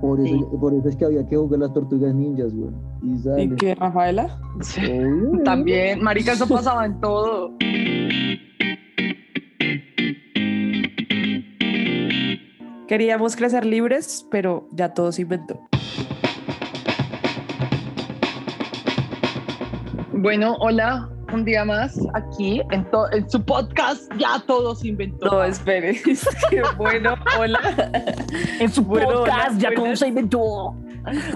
[0.00, 0.44] Por eso, Sí.
[0.60, 2.70] por eso es que había que jugar las tortugas ninjas, güey.
[3.02, 3.42] Y sale.
[3.44, 4.38] ¿Y qué, Rafaela?
[4.78, 5.42] Obvio.
[5.44, 7.52] También, marica, eso pasaba en todo.
[12.88, 15.60] Queríamos crecer libres, pero ya todo se inventó.
[20.12, 24.10] Bueno, hola, un día más aquí en, en su podcast.
[24.18, 25.26] Ya todo se inventó.
[25.26, 25.90] No, espere.
[26.06, 27.60] Es que bueno, hola.
[28.60, 29.98] en su Bueno, podcast hola, ya todo buenas.
[30.00, 30.74] se inventó.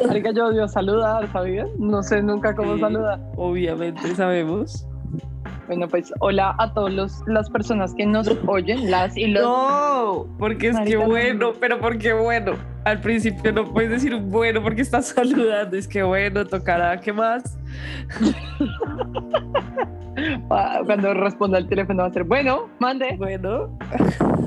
[0.07, 1.69] Marica, yo odio saludar, ¿sabías?
[1.79, 2.81] No sé nunca cómo Sí.
[2.81, 3.21] saludar.
[3.37, 4.87] Obviamente sabemos.
[5.67, 9.43] Bueno, pues hola a todas las personas que nos oyen, las y los.
[9.45, 11.07] No, porque es que Marica, no.
[11.07, 12.55] bueno, pero porque bueno.
[12.85, 15.77] Al principio no puedes decir bueno porque estás saludando.
[15.77, 17.01] Es que bueno, tocará.
[17.01, 17.57] ¿Qué más?
[20.51, 23.15] Ah, Cuando responda el teléfono va a ser bueno, mande.
[23.19, 23.71] Bueno,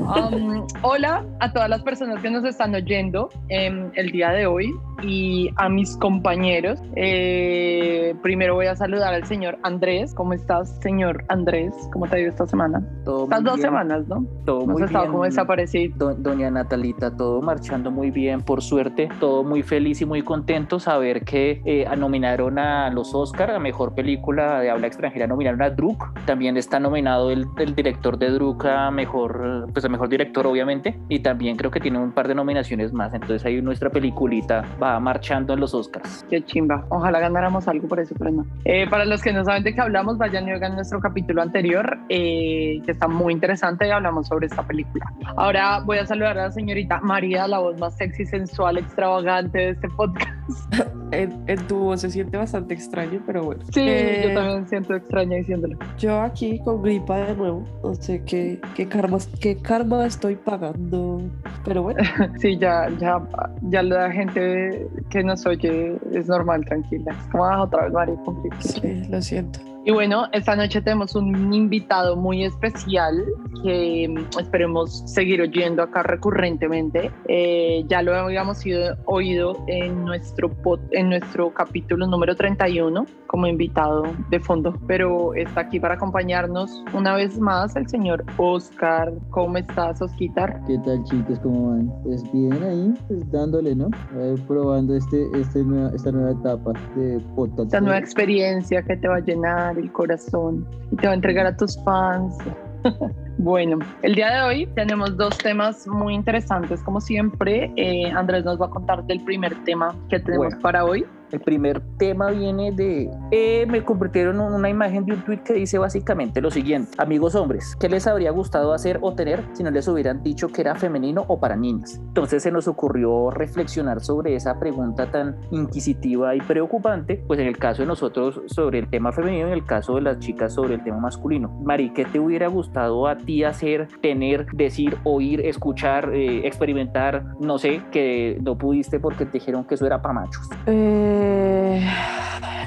[0.04, 4.70] Um, hola a todas las personas que nos están oyendo em, el día de hoy
[5.02, 6.78] y a mis compañeros.
[6.98, 10.14] Eh, primero voy a saludar al señor Andrés.
[10.14, 11.74] ¿Cómo estás, señor Andrés?
[11.94, 12.86] ¿Cómo te ha ido esta semana?
[13.06, 14.26] Todo Estas muy dos bien, semanas, ¿no?
[14.46, 15.12] Todo Hemos muy estado bien.
[15.14, 15.98] como desaparecidos.
[15.98, 20.80] Do- Doña Natalita, todo marchando muy bien, por suerte, todo muy feliz y muy contento
[20.82, 25.70] saber que eh, nominaron a los Oscar a Mejor Película de Habla Extranjera, nominaron a
[25.70, 30.48] Druk, también está nominado el, el director de Druk a Mejor, pues a Mejor Director
[30.48, 34.64] obviamente, y también creo que tiene un par de nominaciones más, entonces ahí nuestra peliculita
[34.82, 36.26] va marchando en los Oscars.
[36.30, 36.86] Qué chimba.
[36.90, 38.46] Ojalá ganáramos algo por eso, pero no.
[38.66, 41.98] Eh, para los que no saben de qué hablamos, vayan y oigan nuestro capítulo anterior,
[42.10, 45.06] eh, que está muy interesante y hablamos sobre esta película.
[45.36, 49.70] Ahora voy a saludar a la señorita María, la voz más sexy, sensual, extravagante de
[49.72, 50.32] este podcast.
[51.12, 53.64] en, en tu voz se siente bastante extraño, pero bueno.
[53.72, 55.78] Sí, Eh, yo también siento extraña diciéndolo.
[55.98, 57.66] Yo aquí con gripa de nuevo.
[57.84, 61.22] No sé qué, qué, karma, qué karma estoy pagando.
[61.66, 62.00] Pero bueno,
[62.40, 63.22] Sí, ya, ya,
[63.70, 67.12] ya la gente que nos oye es normal, tranquila.
[67.12, 68.34] Es como ah, otra vez gripa.
[68.60, 69.73] sí, lo siento.
[69.86, 73.22] Y bueno, esta noche tenemos un invitado muy especial
[73.64, 77.12] que mm, esperemos seguir oyendo acá recurrentemente.
[77.28, 83.46] Eh, ya lo habíamos ido- oído en nuestro, pod- en nuestro capítulo número 31 como
[83.48, 89.12] invitado de fondo, pero está aquí para acompañarnos una vez más el señor Oscar.
[89.32, 90.62] ¿Cómo estás, Osquitar?
[90.66, 91.40] ¿Qué tal, chicos?
[91.40, 91.92] ¿Cómo van?
[92.04, 93.90] Pues bien ahí, pues dándole, ¿no?
[94.14, 97.66] A ver, probando este, este nueva, esta nueva etapa de podcast.
[97.66, 101.46] Esta nueva experiencia que te va a llenar el corazón y te va a entregar
[101.46, 102.36] a tus fans.
[103.38, 107.72] Bueno, el día de hoy tenemos dos temas muy interesantes, como siempre.
[107.76, 110.62] Eh, Andrés nos va a contar del primer tema que tenemos Bueno.
[110.62, 111.06] para hoy.
[111.32, 113.10] El primer tema viene de...
[113.32, 116.92] eh, me convirtieron en una imagen de un tweet que dice básicamente lo siguiente.
[117.00, 120.62] Amigos hombres, ¿qué les habría gustado hacer o tener si no les hubieran dicho que
[120.62, 122.00] era femenino o para niñas?
[122.10, 127.58] Entonces se nos ocurrió reflexionar sobre esa pregunta tan inquisitiva y preocupante, pues en el
[127.58, 130.76] caso de nosotros sobre el tema femenino y en el caso de las chicas sobre
[130.76, 131.50] el tema masculino.
[131.64, 137.58] Mari, ¿qué te hubiera gustado a ti hacer, tener, decir, oír, escuchar, eh, experimentar, no
[137.58, 140.50] sé, que no pudiste porque te dijeron que eso era para machos?
[140.68, 141.86] Eh,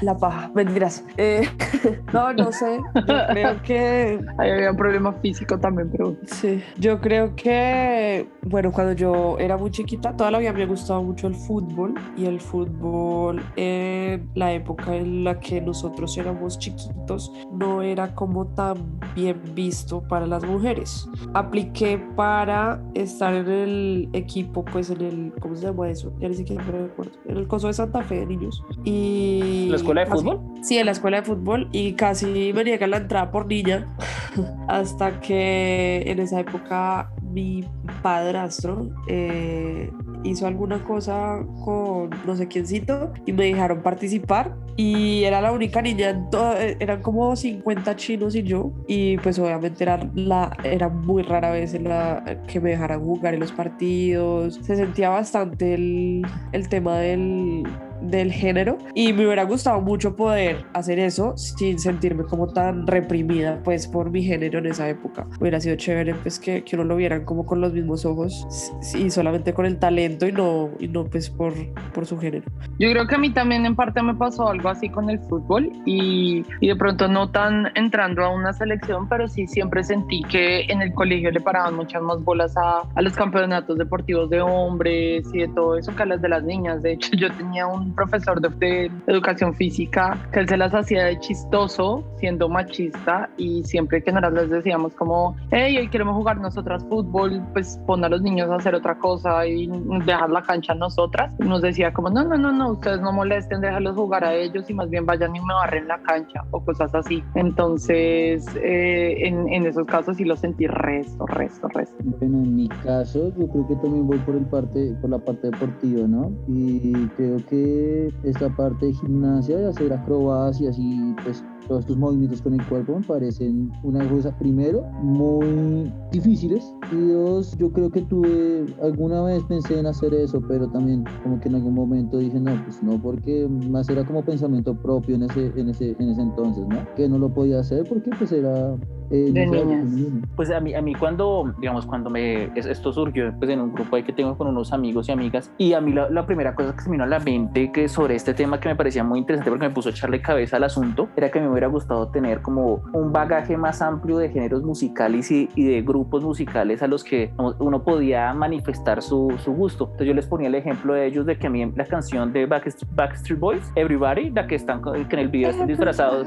[0.02, 1.04] la paja, mentiras.
[1.16, 1.48] Eh,
[2.12, 2.78] no, no sé.
[2.94, 8.72] Yo creo que Ahí había un problema físico también, pero Sí, yo creo que, bueno,
[8.72, 12.26] cuando yo era muy chiquita, toda la vida me ha gustado mucho el fútbol y
[12.26, 18.98] el fútbol en la época en la que nosotros éramos chiquitos no era como tan
[19.14, 21.08] bien visto para las mujeres.
[21.34, 26.12] Apliqué para estar en el equipo, pues en el, ¿cómo se llama eso?
[26.20, 27.12] Ya ni siquiera me recuerdo.
[27.26, 28.62] En el coso de Santa Fe de niños.
[28.84, 30.40] Y ¿La escuela de casi- fútbol?
[30.62, 33.94] Sí, en la escuela de fútbol y casi me niegan la entrada por niña
[34.68, 37.64] hasta que en esa época mi
[38.02, 39.90] padrastro eh,
[40.28, 44.54] hizo alguna cosa con no sé quiéncito y me dejaron participar.
[44.78, 48.72] Y era la única niña, en todo- eh, eran como 50 chinos y yo.
[48.86, 53.32] Y pues obviamente era, la, era muy rara vez en la, que me dejaran jugar
[53.34, 57.62] en los partidos, se sentía bastante el, el tema del,
[58.10, 58.78] del género.
[58.94, 64.10] Y me hubiera gustado mucho poder hacer eso sin sentirme como tan reprimida pues por
[64.10, 65.26] mi género en esa época.
[65.41, 68.47] Hubiera sido chévere pues que, que uno lo vieran como con los mismos ojos
[68.94, 71.54] y solamente con el talento y no, y no pues por,
[71.92, 72.44] por su género.
[72.78, 75.70] Yo creo que a mí también en parte me pasó algo así con el fútbol
[75.84, 80.62] y, y de pronto no tan entrando a una selección, pero sí siempre sentí que
[80.62, 85.26] en el colegio le paraban muchas más bolas a, a los campeonatos deportivos de hombres
[85.32, 86.82] y de todo eso que a las de las niñas.
[86.82, 91.04] De hecho, yo tenía un profesor de, de educación física que él se las hacía
[91.04, 96.39] de chistoso, siendo machista, y siempre que nosotros les decíamos como, hey, hoy queremos jugar
[96.39, 99.66] nosotras fútbol, pues pon a los niños a hacer otra cosa y
[100.04, 101.33] dejar la cancha a nosotras.
[101.39, 104.75] Nos decía como, no, no, no, no, ustedes no molesten, déjalos jugar a ellos y
[104.75, 107.22] más bien vayan y me barren la cancha o cosas así.
[107.34, 111.97] Entonces, eh, en, en, esos casos sí lo sentí resto, resto, resto.
[112.04, 115.51] Bueno, en mi caso, yo creo que también voy por, el parte, por la parte
[115.51, 116.31] deportiva, ¿no?
[116.47, 117.75] Y creo que
[118.24, 122.98] esta parte de gimnasia, de hacer acrobacias y pues todos estos movimientos con el cuerpo
[122.98, 129.42] me parecen una cosa, primero, muy difíciles y dos, yo creo que tuve, alguna vez
[129.45, 133.01] pensé en hacer eso, pero también como que en algún momento dije, no, pues no,
[133.01, 136.77] porque más era como pensamiento propio en ese, en ese, en ese entonces, ¿no?
[136.95, 138.77] Que no lo podía hacer porque pues era
[139.10, 139.89] eh, de niñas.
[140.34, 143.97] Pues a mí, a mí cuando, digamos, cuando me, esto surgió pues en un grupo
[143.97, 146.74] ahí que tengo con unos amigos y amigas, y a mí la, la, primera cosa
[146.74, 149.21] que se me vino a la mente que sobre este tema que me parecía muy
[149.21, 152.42] interesante porque me puso a echarle cabeza al asunto, era que me hubiera gustado tener
[152.42, 157.03] como un bagaje más amplio de géneros musicales y, y de grupos musicales a los
[157.03, 159.84] que uno podía manifestar su, su, gusto.
[159.84, 162.47] Entonces yo les ponía el ejemplo de ellos de que a mí la canción de
[162.47, 166.26] Backstreet, Backstreet Boys, Everybody, la que están que en el video están disfrazados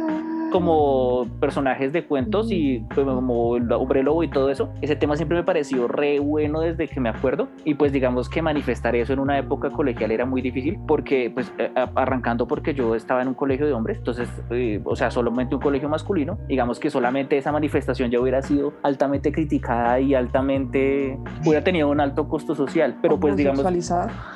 [0.51, 4.73] como personajes de cuentos y pues, como el hombre lobo y todo eso.
[4.81, 8.41] Ese tema siempre me pareció re bueno desde que me acuerdo y pues digamos que
[8.41, 12.95] manifestar eso en una época colegial era muy difícil porque pues eh, arrancando porque yo
[12.95, 16.79] estaba en un colegio de hombres, entonces eh, o sea, solamente un colegio masculino, digamos
[16.79, 22.27] que solamente esa manifestación ya hubiera sido altamente criticada y altamente hubiera tenido un alto
[22.27, 23.65] costo social, pero pues digamos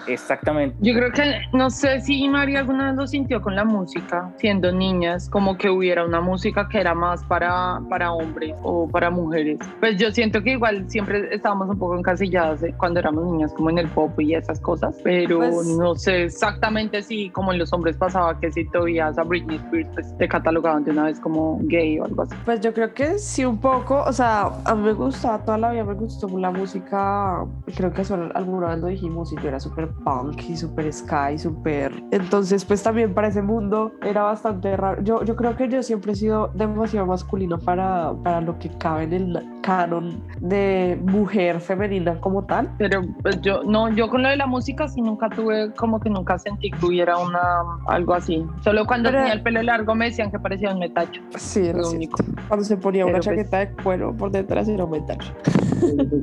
[0.07, 0.75] exactamente.
[0.81, 4.71] Yo creo que no sé si María alguna vez lo sintió con la música, siendo
[4.71, 9.59] niñas, como que hubiera una música que era más para, para hombres o para mujeres.
[9.79, 13.69] Pues yo siento que igual siempre estábamos un poco encasilladas eh, cuando éramos niñas, como
[13.69, 17.71] en el pop y esas cosas, pero pues no sé exactamente si como en los
[17.73, 21.19] hombres pasaba que si te oías a Britney Spears, pues te catalogaban de una vez
[21.19, 22.35] como gay o algo así.
[22.45, 25.71] Pues yo creo que sí un poco, o sea, a mí me gustaba toda la
[25.71, 27.45] vida, me gustó la música,
[27.75, 31.37] creo que solo alguna vez lo dijimos y yo era súper punk y súper sky,
[31.37, 31.91] súper...
[32.11, 35.01] Entonces pues también para ese mundo era bastante raro.
[35.03, 38.67] Yo, yo creo que yo sí siempre he sido demasiado masculino para, para lo que
[38.79, 42.67] cabe en el canon de mujer femenina como tal.
[42.79, 46.09] Pero pues yo, no, yo con lo de la música sí nunca tuve, como que
[46.09, 48.43] nunca sentí que hubiera una, algo así.
[48.63, 51.21] Solo cuando tenía el pelo largo me decían que parecía un metacho.
[51.37, 52.23] Sí, era lo único.
[52.47, 55.31] Cuando se ponía una pues chaqueta de cuero por detrás era un metacho.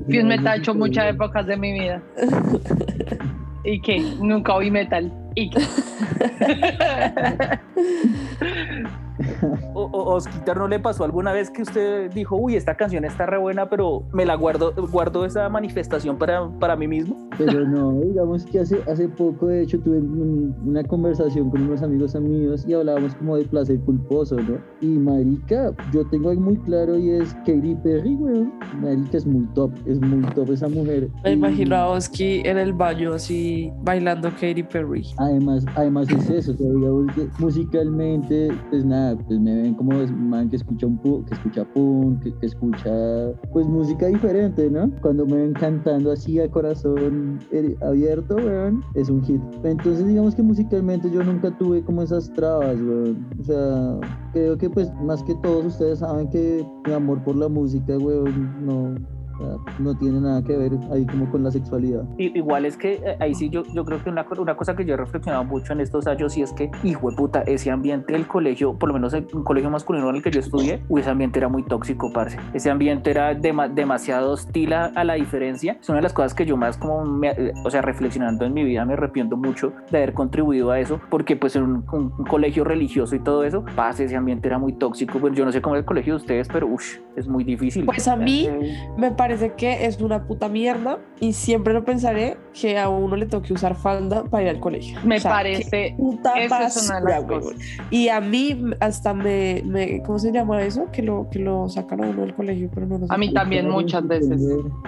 [0.06, 2.02] Fui un metacho muchas épocas de mi vida.
[3.62, 5.12] y que nunca oí metal.
[5.36, 5.60] Y que...
[9.74, 13.26] o, o, Osquitar, ¿no le pasó alguna vez que usted dijo, uy, esta canción está
[13.26, 17.28] re buena, pero me la guardo, guardo esa manifestación para, para mí mismo?
[17.38, 22.14] Pero no, digamos que hace, hace poco, de hecho, tuve una conversación con unos amigos
[22.14, 24.58] amigos y hablábamos como de placer culposo, ¿no?
[24.80, 28.52] Y marica, yo tengo algo muy claro y es Katy Perry, weón.
[28.80, 31.08] Marica es muy top, es muy top esa mujer.
[31.24, 35.06] Me imagino a Oski en el baño así bailando Katy Perry.
[35.18, 40.56] Además, además es eso, digamos que musicalmente, pues nada, pues me ven como man que
[40.56, 44.90] escucha un que escucha punk, que, escucha pues música diferente, ¿no?
[45.00, 47.38] Cuando me ven cantando así a corazón
[47.82, 49.40] abierto, weón, es un hit.
[49.64, 53.26] Entonces digamos que musicalmente yo nunca tuve como esas trabas, weón.
[53.40, 54.00] O sea,
[54.32, 58.66] creo que pues más que todos ustedes saben que mi amor por la música, weón,
[58.66, 59.19] no
[59.78, 62.02] no tiene nada que ver ahí como con la sexualidad.
[62.18, 64.94] Igual es que eh, ahí sí yo, yo creo que una, una cosa que yo
[64.94, 68.26] he reflexionado mucho en estos años sí es que, hijo de puta, ese ambiente del
[68.26, 71.38] colegio, por lo menos el, un colegio masculino en el que yo estudié, ese ambiente
[71.38, 72.36] era muy tóxico, parce.
[72.52, 75.78] Ese ambiente era demasiado hostil a, la diferencia.
[75.80, 78.64] Es una de las cosas que yo más como, eh, o sea, reflexionando en mi
[78.64, 83.16] vida me arrepiento mucho de haber contribuido a eso, porque pues en un, colegio religioso
[83.16, 85.18] y todo eso, pase, ese ambiente era muy tóxico.
[85.18, 87.84] Pues yo no sé cómo es el colegio de ustedes, pero uff, es muy difícil.
[87.86, 88.48] Pues a mí
[88.96, 93.14] me parece parece que es una puta mierda y siempre lo pensaré que a uno
[93.14, 94.98] le toque usar falda para ir al colegio.
[95.04, 97.22] Me parece puta basura,
[97.90, 100.88] Y a mí hasta me, me, ¿cómo se llama eso?
[100.90, 104.06] Que lo que lo sacaron a uno del colegio, pero no A mí también muchas
[104.08, 104.40] veces.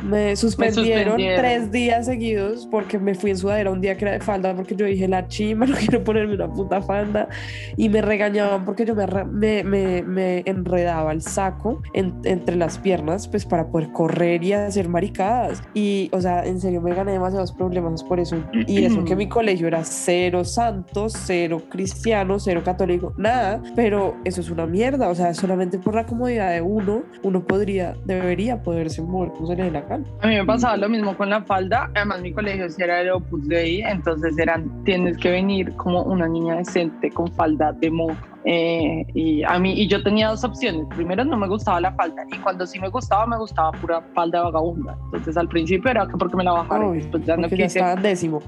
[0.03, 4.21] Me suspendieron, tres días seguidos porque me fui en sudadera un día que era de
[4.21, 7.29] falda porque yo dije la chima, no quiero ponerme una puta falda
[7.77, 13.45] y me regañaban porque yo me, me, me, enredaba el saco entre las piernas pues
[13.45, 15.63] para poder correr beber y hacer maricadas.
[15.75, 18.43] Y, o sea, en serio me gané demasiados problemas por eso.
[18.67, 23.63] Y eso que mi colegio era cero santos, cero cristiano, cero católico, nada.
[23.75, 25.09] Pero eso es una mierda.
[25.09, 29.57] O sea, solamente por la comodidad de uno, uno podría, debería poderse mover como se
[29.57, 30.05] le dé la gana.
[30.21, 31.91] A mí me pasaba lo mismo con la falda.
[31.95, 36.29] Además, mi colegio sí era el Opus Dei, entonces eran, tienes que venir como una
[36.29, 38.32] niña decente con falda de monja.
[38.45, 40.87] Eh, y a mí y yo tenía dos opciones.
[40.95, 42.25] Primero no me gustaba la falda.
[42.33, 44.97] Y cuando sí me gustaba me gustaba pura falda vagabunda.
[45.07, 47.83] Entonces al principio era que porque me la bajaron Uy, después ya no ya quise.
[48.03, 48.41] décimo.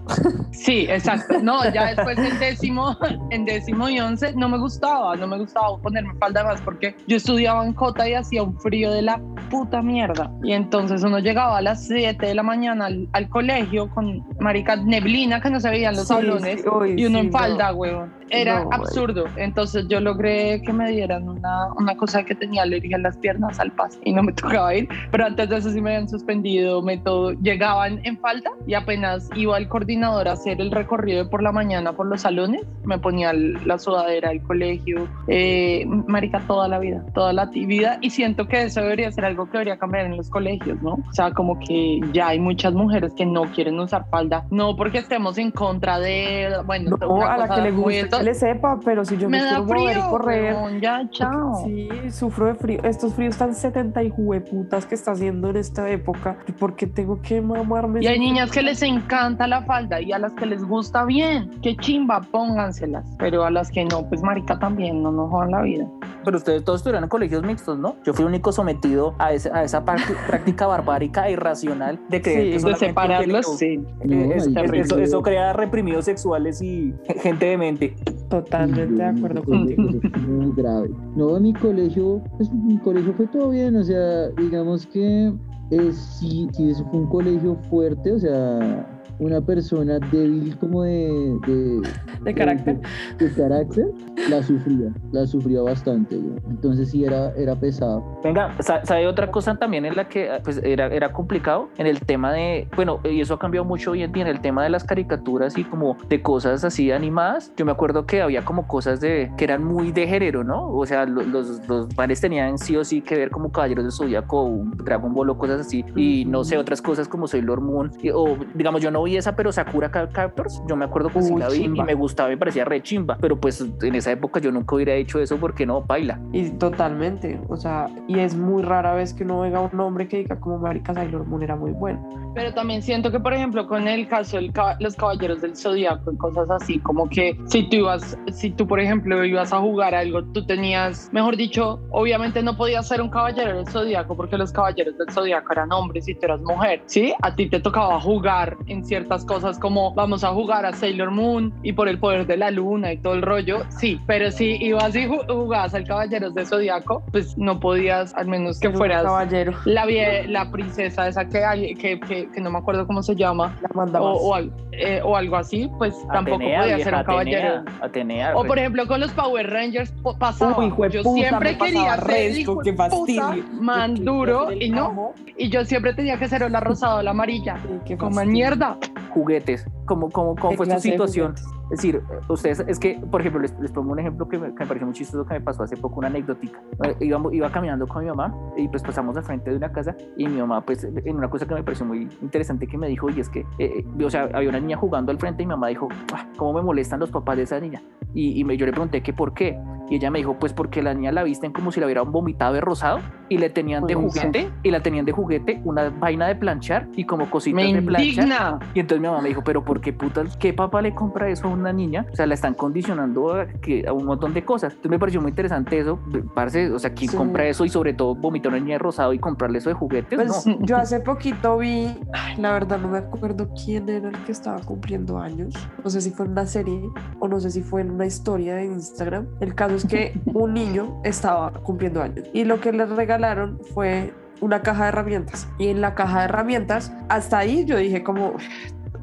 [0.52, 1.38] sí exacto.
[1.42, 2.96] No ya después en décimo
[3.30, 5.16] en décimo y once no me gustaba.
[5.16, 8.92] No me gustaba ponerme falda más porque yo estudiaba en Cota y hacía un frío
[8.92, 9.20] de la
[9.50, 10.30] puta mierda.
[10.42, 14.76] Y entonces uno llegaba a las 7 de la mañana al, al colegio con marica
[14.76, 17.38] neblina que no se veían los Sí, salones sí, uy, y uno sí, en no.
[17.38, 19.24] falda huevón era No, absurdo.
[19.36, 23.60] Entonces yo logré que me dieran una, una cosa que tenía alergia en las piernas
[23.60, 26.82] al paso y no me tocaba ir, pero antes de eso sí me habían suspendido,
[26.82, 31.42] me todo, llegaban en falda y apenas iba el coordinador a hacer el recorrido por
[31.42, 36.78] la mañana por los salones, me ponía la sudadera del colegio, eh, marica toda la
[36.78, 37.98] vida, toda la vida.
[38.00, 40.94] Y siento que eso debería ser algo que debería cambiar en los colegios, ¿no?
[40.94, 44.98] O sea, como que ya hay muchas mujeres que no quieren usar falda, no porque
[44.98, 49.04] estemos en contra de, bueno, No, a la que le muy que le sepa, pero
[49.04, 50.54] si yo me, me da quiero mover y frío, correr.
[50.54, 51.62] huevón, ya, chao.
[51.64, 52.80] Sí, sufro de frío.
[52.82, 56.36] Estos fríos tan 70 y jueputas que está haciendo en esta época.
[56.46, 58.00] ¿Y por qué tengo que mamarme?
[58.02, 58.70] Y hay niñas que frío?
[58.70, 63.04] les encanta la falda y a las que les gusta bien, qué chimba, pónganselas.
[63.18, 65.86] Pero a las que no, pues marica también, no nos jodan la vida.
[66.24, 67.96] Pero ustedes todos estuvieron en colegios mixtos, ¿no?
[68.04, 72.22] Yo fui el único sometido a, ese- a esa parte- práctica barbárica e irracional de
[72.22, 73.76] creer Sí, que de separarlos, sí.
[74.04, 77.94] No, Eh, es- marica, es- eso, eso crea reprimidos sexuales y gente de mente.
[78.28, 79.82] Totalmente de acuerdo contigo.
[80.26, 80.90] muy grave.
[81.16, 85.32] No, mi colegio, pues mi colegio fue todo bien, o sea, digamos que
[85.70, 88.86] eh, sí, sí, eso fue un colegio fuerte, o sea,
[89.18, 91.38] una persona débil como de...
[91.46, 91.82] De,
[92.24, 92.80] De carácter.
[93.18, 93.86] De, carácter,
[94.28, 96.16] la sufría, la sufría bastante.
[96.48, 98.20] Entonces sí era, era pesado.
[98.22, 101.68] Venga, sa- ¿sabe otra cosa también en la que pues, era, era complicado?
[101.78, 104.40] En el tema de, bueno, y eso ha cambiado mucho hoy en día, en el
[104.40, 107.52] tema de las caricaturas y como de cosas así animadas.
[107.56, 110.66] Yo me acuerdo que había como cosas de que eran muy de género, ¿no?
[110.68, 113.92] O sea, lo- los, los bares tenían sí o sí que ver como Caballeros del
[113.92, 115.84] Zodíaco, o Dragon Ball o cosas así.
[115.96, 117.90] Y no sé, otras cosas como Sailor Moon.
[118.02, 121.34] y- o digamos, yo no vi esa, pero Sakura Captors, yo me acuerdo que sí
[121.34, 121.82] la vi chimba.
[121.84, 123.16] y me gustaba, me parecía re chimba.
[123.20, 126.18] Pero pues en esa época yo nunca hubiera hecho eso porque no, baila.
[126.32, 130.18] Y totalmente, o sea, y es muy rara vez que uno vea un hombre que
[130.18, 132.24] diga como marica Sailor Moon era muy bueno.
[132.34, 136.16] Pero también siento que, por ejemplo, con el caso de los caballeros del zodiaco y
[136.16, 140.24] cosas así, como que si tú ibas, si tú, por ejemplo, ibas a jugar algo,
[140.24, 144.98] tú tenías, mejor dicho, obviamente no podías ser un caballero del zodiaco porque los caballeros
[144.98, 147.14] del zodiaco eran hombres y tú eras mujer, ¿sí?
[147.22, 151.52] A ti te tocaba jugar en ciertas cosas como vamos a jugar a Sailor Moon
[151.62, 154.94] y por el poder de la luna y todo el rollo, sí, pero si ibas
[154.96, 159.52] y ju- jugabas al caballeros del zodiaco, pues no podías, al menos que fueras caballero.
[159.64, 163.14] la, vie- la princesa esa que, hay- que, que, que no me acuerdo cómo se
[163.16, 164.18] llama, La manda o, más.
[164.22, 167.48] o, al- eh, o algo así, pues tampoco podía vieja, ser un caballero.
[167.48, 170.58] Atenea, Atenea, O por ejemplo con los Power Rangers pasaba.
[170.58, 173.44] Uy, yo jueputa, siempre quería ser resto, hijo qué de puta, fastidio.
[173.60, 174.86] man Yo duro y no.
[174.86, 177.56] amo, Y yo siempre tenía que ser o la rosada o la amarilla.
[177.86, 178.76] qué Como mierda.
[179.10, 179.66] juguetes.
[179.86, 181.34] ¿Cómo, cómo, cómo ¿Qué fue su situación?
[181.70, 184.60] Es decir, ustedes, es que, por ejemplo, les, les pongo un ejemplo que me, que
[184.60, 186.58] me pareció muy chistoso que me pasó hace poco, una anecdótica.
[186.84, 189.96] Eh, íbamos- iba caminando con mi mamá y pues pasamos al frente de una casa
[190.16, 193.08] y mi mamá, pues, en una cosa que me pareció muy interesante que me dijo,
[193.10, 195.50] y es que, eh, eh, o sea, había una niña jugando al frente y mi
[195.50, 197.82] mamá dijo, "Ah, ¿cómo me molestan los papás de esa niña?
[198.12, 199.58] Y, y me- yo le pregunté que por qué.
[199.90, 202.54] Y ella me dijo, pues porque la niña la visten como si la hubieran vomitado
[202.54, 206.36] de rosado y le tenían de juguete, y la tenían de juguete una vaina de
[206.36, 208.24] planchar y como cositas Me de planchar.
[208.72, 210.36] Y entonces mi mamá me dijo, pero ¿por qué putas?
[210.36, 212.06] ¿Qué papá le compra eso a una niña?
[212.12, 214.72] O sea, la están condicionando a, que, a un montón de cosas.
[214.72, 215.98] Entonces me pareció muy interesante eso.
[216.34, 217.16] Parce, o sea, ¿quién Sí.
[217.16, 217.64] compra eso?
[217.64, 220.16] Y sobre todo vomitar a una niña de rosado y comprarle eso de juguetes.
[220.18, 220.58] Pues no.
[220.60, 224.60] yo hace poquito vi, ay, la verdad no me acuerdo quién era el que estaba
[224.60, 225.54] cumpliendo años.
[225.82, 226.80] No sé si fue en una serie
[227.20, 229.26] o no sé si fue en una historia de Instagram.
[229.40, 234.12] El caso es que un niño estaba cumpliendo años y lo que le regalaron fue
[234.40, 235.48] una caja de herramientas.
[235.58, 238.34] Y en la caja de herramientas, hasta ahí yo dije como,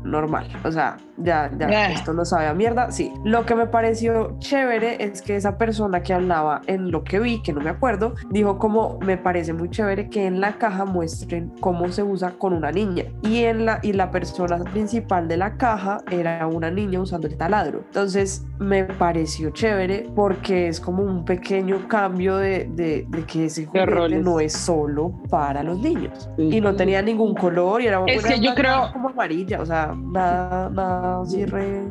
[0.03, 0.47] normal.
[0.63, 1.93] O sea, ya, ya, Eh.
[1.93, 2.91] esto no sabe a mierda.
[2.91, 3.11] Sí.
[3.23, 7.41] Lo que me pareció chévere es que esa persona que hablaba en lo que vi,
[7.41, 11.51] que no me acuerdo, dijo como me parece muy chévere que en la caja muestren
[11.59, 13.05] cómo se usa con una niña.
[13.23, 17.37] Y en la, y la persona principal de la caja era una niña usando el
[17.37, 17.79] taladro.
[17.87, 23.65] Entonces me pareció chévere porque es como un pequeño cambio de, de, de que ese
[23.65, 26.29] juguete no es solo para los niños.
[26.37, 29.93] Y no tenía ningún color y era, Es que yo creo- como amarilla, o sea,
[29.95, 31.10] nada, nada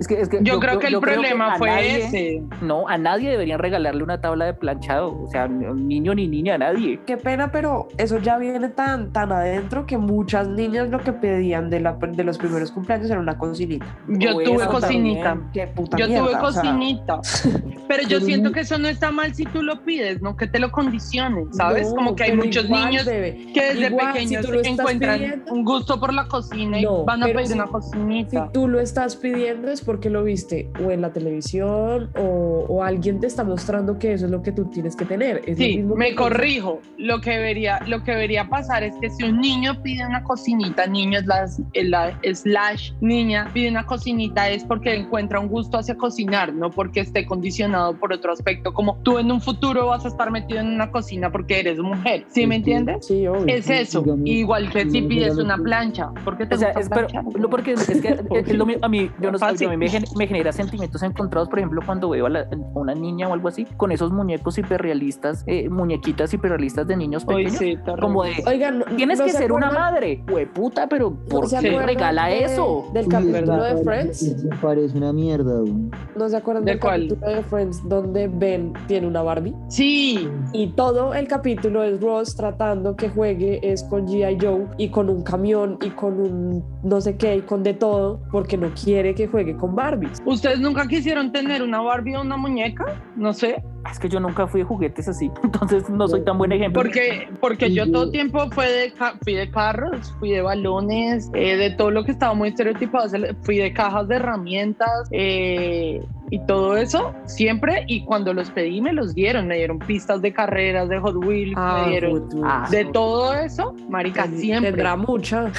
[0.00, 2.42] Es que, es que Yo, creo que el yo creo problema a fue nadie- ese.
[2.62, 5.22] No, a nadie deberían regalarle una tabla de planchado.
[5.22, 7.00] O sea, niño ni niña, a nadie.
[7.06, 11.70] Qué pena, pero eso ya viene tan, tan adentro que muchas niñas lo que pedían
[11.70, 13.86] de, la, de los primeros cumpleaños era una cocinita.
[14.08, 15.22] Yo O tuve cocinita.
[15.24, 15.50] también.
[15.52, 17.20] Qué puta Yo mierda, tuve o sea, cocinita.
[17.88, 20.58] Pero yo siento que eso no está mal si tú lo pides, no que te
[20.60, 21.88] lo condicionen, ¿sabes?
[21.90, 24.60] no, Como que hay muchos igual, niños bebé, que desde igual, pequeños si tú lo
[24.60, 27.66] estás encuentran pidiendo- un gusto por la cocina y No, van a pedir si- una
[27.66, 28.50] Si cocinita.
[28.52, 33.18] tú lo estás pidiendo es porque lo viste o en la televisión o, o alguien
[33.20, 35.42] te está mostrando que eso es lo que tú tienes que tener.
[35.46, 36.80] Es lo Sí, mismo me corrijo.
[36.98, 40.86] Lo que debería, lo que debería pasar es que si un niño pide una cocinita,
[40.86, 46.52] niño slash, la- slash niña pide una cocinita es porque encuentra un gusto hacia cocinar,
[46.54, 50.30] no porque esté condicionado por otro aspecto, como tú en un futuro vas a estar
[50.30, 52.24] metido en una cocina porque eres mujer.
[52.28, 53.06] ¿Sí me Sí, entiendes?
[53.06, 53.46] Sí, obvio.
[53.46, 56.88] Es eso, digamos, igual que si pides una plancha, porque te O sea, gusta es,
[57.10, 59.76] pero, no, porque es que es lo mi- a mí, yo no sé, a mí
[59.76, 63.32] me, gen- me genera sentimientos encontrados, por ejemplo, cuando veo a, la- una niña o
[63.32, 68.32] algo así, con esos muñecos hiperrealistas, eh, muñequitas hiperrealistas de niños pequeños, sí, como de,
[68.46, 70.22] Oigan, tienes ¿no que se ser una madre,
[70.54, 72.84] puta, pero ¿por ¿no qué regala de- eso?
[72.92, 74.34] Del capítulo de Friends.
[74.60, 75.74] parece- una mierda, güey.
[76.16, 77.08] ¿No se acuerdan ¿De del cuál?
[77.08, 79.54] capítulo de Friends donde Ben tiene una Barbie?
[79.68, 84.38] Sí, Y todo el capítulo es Ross tratando que juegue es con G.I.
[84.40, 88.20] Joe y con un camión y con un no sé qué y con de todo
[88.32, 90.20] porque no quiere que juegue con Barbies.
[90.24, 93.00] ¿ustedes nunca quisieron tener una Barbie o una muñeca?
[93.16, 93.62] No sé.
[93.90, 96.80] Es que yo nunca fui de juguetes así, entonces no soy tan buen ejemplo.
[96.82, 101.56] Porque, porque yo todo tiempo fue de, ca- fui de carros, fui de balones, eh,
[101.56, 103.08] de todo lo que estaba muy estereotipado,
[103.42, 107.84] fui de cajas de herramientas eh, y todo eso siempre.
[107.88, 111.56] Y cuando los pedí me los dieron, me dieron pistas de carreras, de Hot Wheels,
[111.56, 112.46] me dieron Hot Wheels.
[112.46, 114.70] Ah, de todo eso, marica, Ten- siempre.
[114.70, 115.50] Tendrá mucha.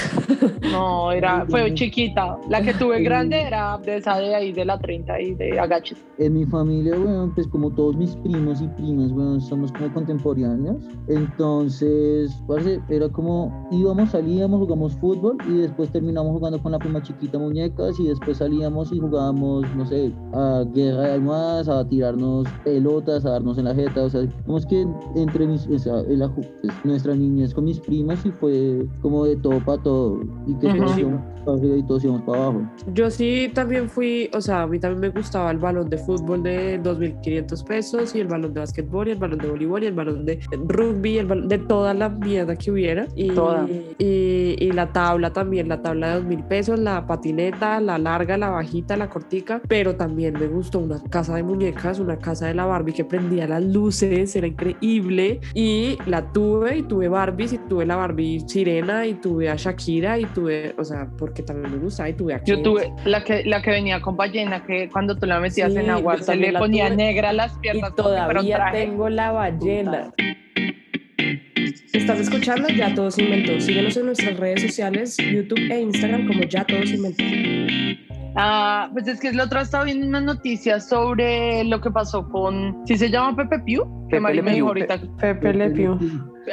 [0.72, 2.38] No, era, fue chiquita.
[2.50, 5.98] La que tuve grande era de esa de ahí, de la 30 y de agaches.
[6.18, 10.78] En mi familia, bueno, pues como todos mis primos y primas, bueno, somos como contemporáneos.
[11.46, 17.02] Entonces, parce, era como íbamos, salíamos, jugamos fútbol y después terminamos jugando con la prima
[17.02, 22.48] chiquita muñecas y después salíamos y jugábamos, no sé, a guerra de almohadas, a tirarnos
[22.64, 24.04] pelotas, a darnos en la jeta.
[24.04, 24.86] O sea, como es que
[25.16, 29.36] entre mis, o sea, aju- pues, nuestra niñez con mis primas y fue como de
[29.38, 30.20] todo para todo.
[30.48, 32.62] Y que todos íbamos para arriba y todos íbamos para abajo.
[32.94, 36.44] Yo sí también fui, o sea, a mí también me gustaba el balón de fútbol
[36.44, 39.94] de 2.500 pesos y el balón de básquetbol y el balón de voleibol y el
[39.94, 43.08] balón de rugby, el balón de toda la mierda que hubiera.
[43.16, 43.66] Y, Toda.
[43.98, 48.50] y, y la tabla también, la tabla de 2.000 pesos, la patineta, la larga, la
[48.50, 49.62] bajita, la cortica.
[49.68, 53.48] Pero también me gustó una casa de muñecas, una casa de la Barbie que prendía
[53.48, 55.40] las luces, era increíble.
[55.54, 60.20] Y la tuve y tuve Barbies y tuve la Barbie sirena y tuve a Shakira
[60.20, 63.44] y tuve, o sea, porque también me gusta y tuve a Yo tuve la que,
[63.46, 66.54] la que venía con ballena, que cuando tú la metías Sí, en agua se le
[66.58, 66.98] ponía tuve.
[66.98, 67.91] negra las Y piernas.
[67.96, 70.12] Todavía tengo la ballena.
[71.94, 73.60] Estás escuchando Ya Todo Se Inventó.
[73.60, 77.24] Síguenos en nuestras redes sociales, YouTube e Instagram como Ya Todo Se Inventó.
[78.36, 82.82] Ah, pues es que el otro estaba viendo una noticia sobre lo que pasó con,
[82.88, 84.68] si se llama Pepe Piu, que Le me dijo Pew.
[84.68, 86.00] ahorita, Pepe Le Pew.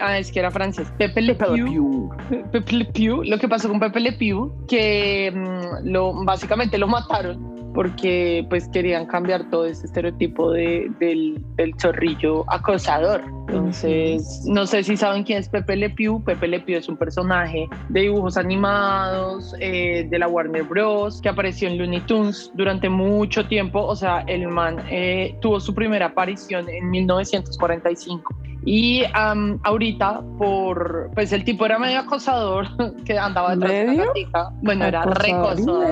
[0.00, 2.10] ah, es que era francés, Pepe Le Pew,
[2.50, 6.88] Pepe Le Pew, lo que pasó con Pepe Le Pew, que mm, lo, básicamente lo
[6.88, 13.22] mataron porque pues querían cambiar todo ese estereotipo de, del, del zorrillo acosador.
[13.46, 16.20] Entonces, no sé si saben quién es Pepe Le Pew.
[16.24, 21.20] Pepe Le Pew es un personaje de dibujos animados eh, de la Warner Bros.
[21.22, 23.80] que apareció en Looney Tunes durante mucho tiempo.
[23.84, 28.34] O sea, el man eh, tuvo su primera aparición en 1945.
[28.70, 32.66] Y am, ahorita, por pues el tipo era medio acosador,
[33.06, 34.06] que andaba detrás de una ¿Medio?
[34.08, 34.50] gatita.
[34.62, 35.56] Bueno, era Acosador.
[35.56, 35.88] recosador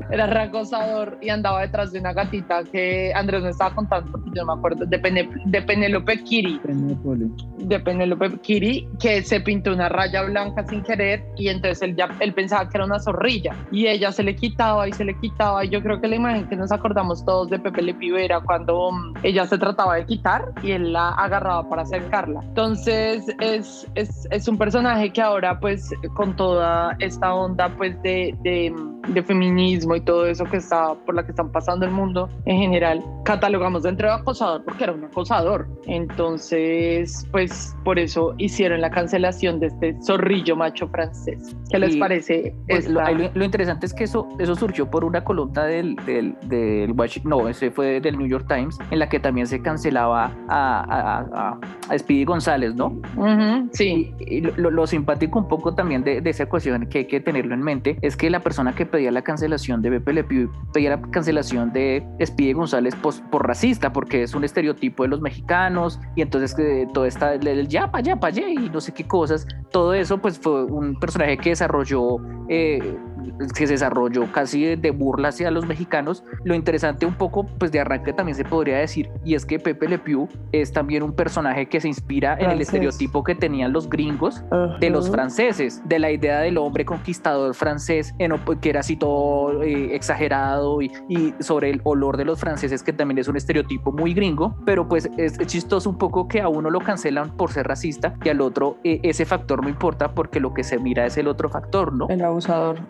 [0.10, 4.44] era reacosador y andaba detrás de una gatita que Andrés me estaba contando porque yo
[4.44, 7.26] no me acuerdo de, Pene- de Penélope Kiri Penélope.
[7.58, 12.08] de Penélope Kiri que se pintó una raya blanca sin querer y entonces él ya
[12.18, 15.64] él pensaba que era una zorrilla y ella se le quitaba y se le quitaba
[15.64, 18.40] y yo creo que la imagen que nos acordamos todos de Pepe Le Pew era
[18.40, 23.88] cuando mm, ella se trataba de quitar y él la agarraba para acercarla entonces es,
[23.94, 28.72] es, es un personaje que ahora pues con toda esta onda pues de, de,
[29.08, 32.58] de feminismo y todo eso que está por la que están pasando el mundo en
[32.58, 35.68] general, catalogamos dentro de acosador porque era un acosador.
[35.86, 41.56] Entonces, pues por eso hicieron la cancelación de este zorrillo macho francés.
[41.70, 42.54] ¿Qué les parece?
[42.68, 47.48] Pues, lo, interesante es que eso, eso surgió por una columna del, del, del no,
[47.48, 51.60] ese fue del New York Times, en la que también se cancelaba a, a,
[51.96, 53.00] Speedy González, ¿no?
[53.72, 54.14] sí.
[54.20, 57.62] Y, lo, simpático un poco también de, de, esa ecuación que hay que tenerlo en
[57.62, 61.00] mente es que la persona que pedía la cancelación de Pepe Le Pew pedía la
[61.00, 66.22] cancelación de Speedy González por, por racista, porque es un estereotipo de los mexicanos y
[66.22, 69.46] entonces que todo está el ya pa' ya pa' allá y no sé qué cosas,
[69.70, 72.96] todo eso pues fue un personaje que desarrolló eh,
[73.54, 76.24] que se desarrolló casi de, burla hacia los mexicanos.
[76.44, 79.88] Lo interesante un poco, pues de arranque también se podría decir, y es que Pepe
[79.88, 83.88] Le Pew es también un personaje que se inspira en el estereotipo que tenían los
[83.88, 84.42] gringos
[84.80, 88.14] de los franceses, de la idea del hombre conquistador francés,
[88.60, 90.90] que era así todo eh, exagerado y,
[91.40, 95.08] sobre el olor de los franceses, que también es un estereotipo muy gringo, pero pues
[95.16, 98.76] es, chistoso un poco que a uno lo cancelan por ser racista y al otro
[98.84, 102.08] eh, ese factor no importa porque lo que se mira es el otro factor, ¿no?
[102.08, 102.80] El abusador.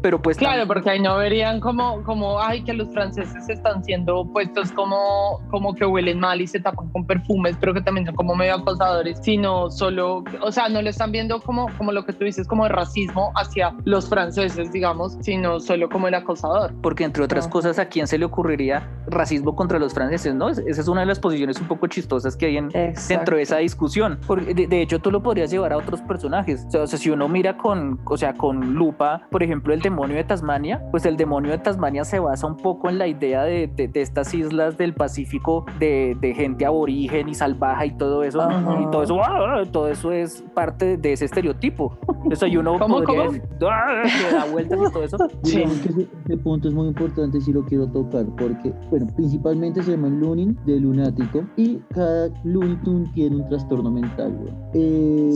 [0.00, 4.24] Pero pues claro, porque ahí no verían como, como, ay, que los franceses están siendo
[4.32, 8.14] puestos como, como que huelen mal y se tapan con perfumes, pero que también son
[8.14, 12.12] como medio acosadores, sino solo, o sea, no lo están viendo como, como lo que
[12.12, 16.74] tú dices, como de racismo hacia los franceses, digamos, sino solo como el acosador.
[16.82, 20.34] Porque entre otras cosas, ¿a quién se le ocurriría racismo contra los franceses?
[20.34, 20.48] ¿no?
[20.48, 22.68] Esa es una de las posiciones un poco chistosas que hay en,
[23.08, 24.18] dentro de esa discusión.
[24.26, 26.66] Porque de, hecho, tú lo podrías llevar a otros personajes.
[26.74, 30.24] O sea, si uno mira con, o sea, con lupa, por ejemplo, el demonio de
[30.24, 33.90] Tasmania, pues el demonio de Tasmania se basa un poco en la idea de, de,
[33.94, 38.46] estas islas del Pacífico de, de, gente aborigen y salvaje y todo eso.
[38.80, 39.62] Y todo eso, ¡ah!
[39.70, 41.98] todo eso es parte de ese estereotipo.
[42.30, 43.38] Eso y uno ¿Cómo, podría cómo?
[43.70, 44.02] ¡ah!
[44.04, 45.16] que da vueltas y todo eso.
[45.42, 45.62] Sí.
[45.62, 50.56] Ese, punto es muy importante si lo quiero tocar, porque, bueno, principalmente se llama Looning
[50.66, 54.54] de lunático y cada Looney Tunes tiene un trastorno mental, güey.
[54.74, 55.30] Eh,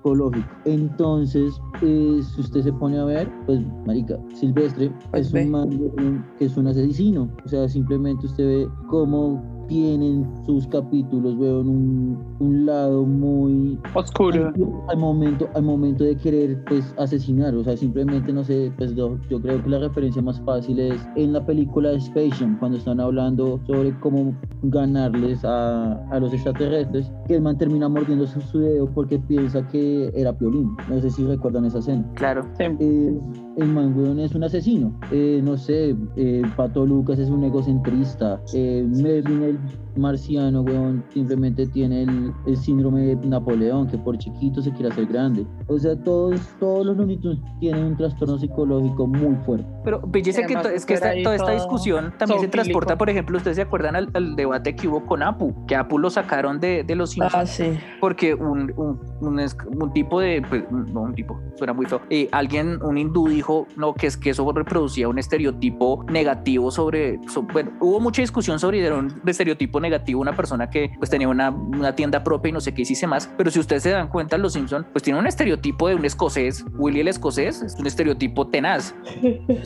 [0.00, 0.48] psicológico.
[0.64, 6.24] Entonces, eh, si usted se pone a ver, pues, marica, Silvestre pues es un man
[6.38, 7.28] que es un asesino.
[7.44, 14.52] O sea, simplemente usted ve cómo tienen sus capítulos, veo un, un lado muy oscuro
[14.88, 19.16] al, momento al momento de querer pues asesinar, o sea, simplemente no sé, pues yo,
[19.30, 22.98] yo creo que la referencia más fácil es en la película Space Jam, cuando están
[22.98, 28.90] hablando sobre cómo ganarles a, a los extraterrestres, que el man termina mordiendo su dedo
[28.92, 32.04] porque piensa que era Piolín, no sé si recuerdan esa escena.
[32.14, 32.44] Claro.
[32.58, 33.20] Eh,
[33.60, 38.40] el man, weón, es un asesino, eh, no sé, eh, Pato Lucas es un egocentrista,
[38.54, 39.58] eh, Melvin el
[39.96, 45.46] marciano, weón, simplemente tiene el, síndrome de Napoleón, que por chiquito se quiere hacer grande.
[45.66, 49.66] O sea, todos, todos los lunitos tienen un trastorno psicológico muy fuerte.
[49.84, 53.62] Pero fíjese que, es que toda esta discusión también se transporta, por ejemplo, ustedes se
[53.62, 57.34] acuerdan al, debate que hubo con Apu, que Apu lo sacaron de, de los Simpsons.
[57.34, 57.78] Ah, sí.
[58.00, 62.82] Porque un, un, un, tipo de, pues, no un tipo, suena muy feo, eh, alguien,
[62.82, 67.18] un hindú dijo, no, que es que eso reproducía un estereotipo negativo sobre,
[67.52, 71.94] bueno, hubo mucha discusión sobre un estereotipo negativo, una persona que pues tenía una, una
[71.94, 74.52] tienda propia y no sé qué hiciese más, pero si ustedes se dan cuenta, los
[74.52, 78.94] Simpson pues tiene un estereotipo de un escocés, Willy el escocés, es un estereotipo tenaz.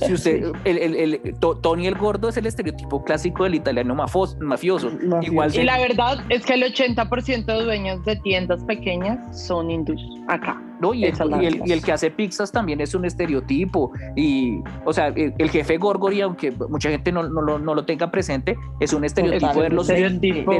[0.06, 4.90] Si usted, el, el, el, Tony el gordo es el estereotipo clásico del italiano mafioso.
[5.22, 10.02] Igual y la verdad es que el 80% de dueños de tiendas pequeñas son hindúes
[10.28, 10.60] acá.
[10.84, 10.92] ¿No?
[10.92, 13.92] Y el, y, el, que hace pizzas también es un estereotipo.
[14.16, 18.10] Y, o sea, el, jefe Gorgory, aunque mucha gente no, no, lo, no, lo, tenga
[18.10, 20.00] presente, es un estereotipo, de los, de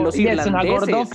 [0.01, 1.11] los irlandeses.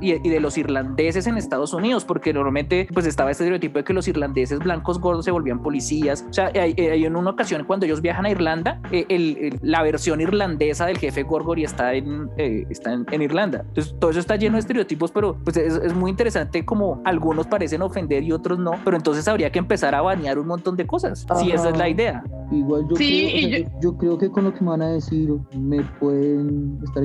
[0.00, 3.84] Y, y, de los irlandeses en Estados Unidos, porque normalmente pues estaba este estereotipo de
[3.84, 6.24] que los irlandeses blancos gordos se volvían policías.
[6.28, 10.20] O sea, hay, en una ocasión cuando ellos viajan a Irlanda, eh, el, la versión
[10.20, 13.64] irlandesa del jefe Gorgory está en, eh, está en, Irlanda.
[13.68, 17.46] Entonces, todo eso está lleno de estereotipos, pero pues es, es muy interesante como algunos
[17.46, 20.86] parecen ofender y otros no, pero entonces habría que empezar a banear un montón de
[20.86, 22.22] cosas, si esa es la idea.
[22.50, 23.96] Igual yo, creo, yo...
[23.96, 27.04] creo que con lo que me van a decir me pueden estar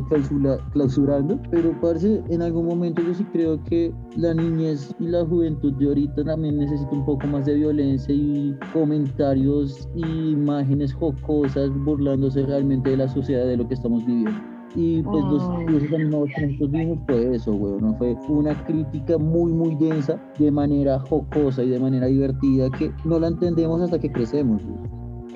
[0.74, 5.74] clausurando, pero parece en algún momento yo sí creo que la niñez y la juventud
[5.74, 12.46] de ahorita también necesita un poco más de violencia y comentarios y imágenes jocosas burlándose
[12.46, 14.57] realmente de la sociedad de lo que estamos viviendo.
[14.76, 17.96] Y pues los, los animados que nosotros vimos fue eso, güey, ¿no?
[17.98, 23.20] Fue una crítica muy, muy densa, de manera jocosa y de manera divertida, que no
[23.20, 24.62] la entendemos hasta que crecemos,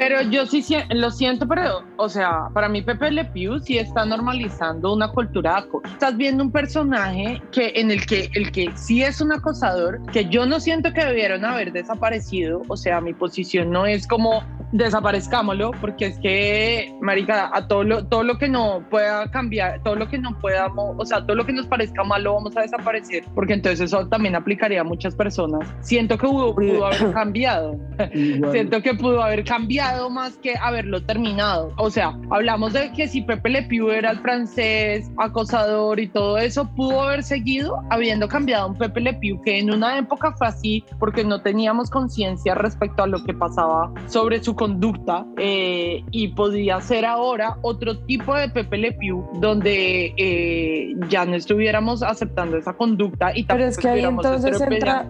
[0.02, 4.04] Pero yo sí lo siento, pero, o sea, para mí Pepe Le Pew sí está
[4.04, 5.86] normalizando una cultura acoso.
[5.86, 10.26] Estás viendo un personaje que en el que el que sí es un acosador, que
[10.26, 15.70] yo no siento que debieron haber desaparecido, o sea, mi posición no es como desaparezcámoslo,
[15.82, 20.08] porque es que, marica, a todo lo, todo lo que no pueda cambiar, todo lo
[20.08, 23.54] que no podamos, o sea, todo lo que nos parezca malo vamos a desaparecer, porque
[23.54, 25.68] entonces eso también aplicaría a muchas personas.
[25.82, 27.78] Siento que pudo, pudo haber cambiado.
[28.52, 31.74] Siento que pudo haber cambiado más que haberlo terminado.
[31.78, 36.38] O sea, hablamos de que si Pepe Le Pew era el francés, acosador y todo
[36.38, 40.48] eso, pudo haber seguido habiendo cambiado un Pepe Le Pew que en una época fue
[40.48, 46.30] así porque no teníamos conciencia respecto a lo que pasaba sobre su conducta eh, y
[46.30, 52.58] podía ser ahora otro tipo de Pepe Le Pew donde eh, ya no estuviéramos aceptando
[52.58, 55.10] esa conducta y pero es que ahí entonces entra